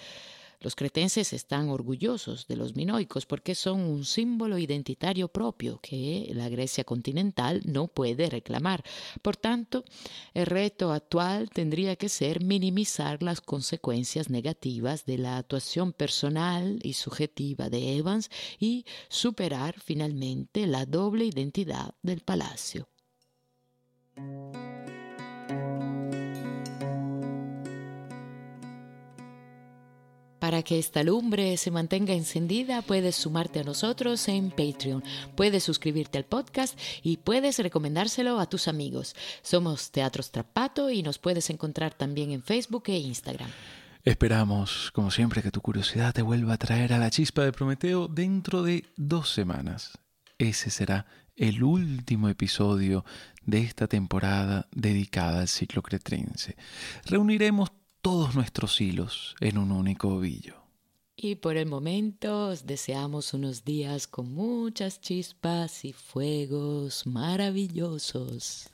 Los 0.62 0.76
cretenses 0.76 1.32
están 1.32 1.69
orgullosos 1.69 2.45
de 2.48 2.58
los 2.58 2.76
minoicos 2.76 3.26
porque 3.26 3.56
son 3.56 3.80
un 3.80 4.04
símbolo 4.04 4.58
identitario 4.58 5.30
propio 5.30 5.80
que 5.82 6.30
la 6.34 6.50
Grecia 6.50 6.84
continental 6.84 7.62
no 7.63 7.88
puede 7.88 8.30
reclamar. 8.30 8.84
Por 9.22 9.38
tanto, 9.38 9.86
el 10.34 10.45
reto 10.45 10.91
actual 10.91 11.50
tendría 11.50 11.95
que 11.95 12.10
ser 12.10 12.43
minimizar 12.43 13.24
las 13.24 13.39
consecuencias 13.39 14.30
negativas 14.30 15.06
de 15.06 15.17
la 15.17 15.38
actuación 15.38 15.93
personal 15.93 16.80
y 16.84 16.93
subjetiva 16.93 17.69
de 17.69 17.95
Evans 17.95 18.30
y 18.60 18.86
superar 19.08 19.80
finalmente 19.80 20.67
la 20.67 20.86
doble 20.86 21.24
identidad 21.24 21.95
del 22.02 22.19
palacio. 22.19 22.89
Para 30.39 30.63
que 30.63 30.80
esta 30.80 31.04
lumbre 31.04 31.58
se 31.58 31.69
mantenga 31.69 32.13
encendida, 32.13 32.82
puedes 32.82 33.15
sumarte 33.15 33.60
a 33.60 33.63
nosotros 33.63 34.28
en 34.30 34.52
Patreon, 34.52 35.04
puedes 35.36 35.63
suscribirte 35.63 36.17
al 36.17 36.25
podcast 36.25 36.80
y 37.04 37.17
puedes 37.17 37.60
recomendárselo 37.60 38.39
a 38.39 38.47
tus 38.47 38.69
amigos. 38.69 39.15
Somos 39.41 39.91
Teatro 39.91 40.23
Strapato 40.23 40.89
y 40.89 41.04
nos 41.04 41.19
puedes 41.19 41.49
encontrar 41.49 41.93
también 41.93 42.32
en 42.32 42.41
Facebook 42.41 42.84
e 42.88 42.97
Instagram. 42.97 43.49
Esperamos, 44.06 44.91
como 44.93 45.12
siempre, 45.12 45.41
que 45.41 45.52
tu 45.52 45.60
curiosidad 45.60 46.13
te 46.13 46.21
vuelva 46.21 46.54
a 46.54 46.58
traer 46.58 46.93
a 46.93 46.99
la 46.99 47.10
chispa 47.10 47.43
de 47.43 47.52
Prometeo 47.52 48.08
dentro 48.08 48.63
de 48.63 48.86
dos 48.95 49.30
semanas. 49.34 49.99
Ese 50.38 50.69
será 50.69 51.06
el 51.36 51.63
último 51.63 52.30
episodio 52.30 53.04
de 53.45 53.60
esta 53.62 53.88
temporada 53.88 54.67
dedicada 54.71 55.41
al 55.41 55.47
ciclo 55.49 55.82
cretrense. 55.82 56.56
Reuniremos 57.06 57.71
todos 58.01 58.35
nuestros 58.35 58.79
hilos 58.81 59.35
en 59.39 59.57
un 59.57 59.71
único 59.71 60.09
ovillo. 60.09 60.55
Y 61.15 61.35
por 61.35 61.57
el 61.57 61.65
momento 61.65 62.47
os 62.47 62.65
deseamos 62.65 63.33
unos 63.33 63.65
días 63.65 64.07
con 64.07 64.33
muchas 64.33 65.01
chispas 65.01 65.83
y 65.83 65.91
fuegos 65.91 67.05
maravillosos. 67.05 68.69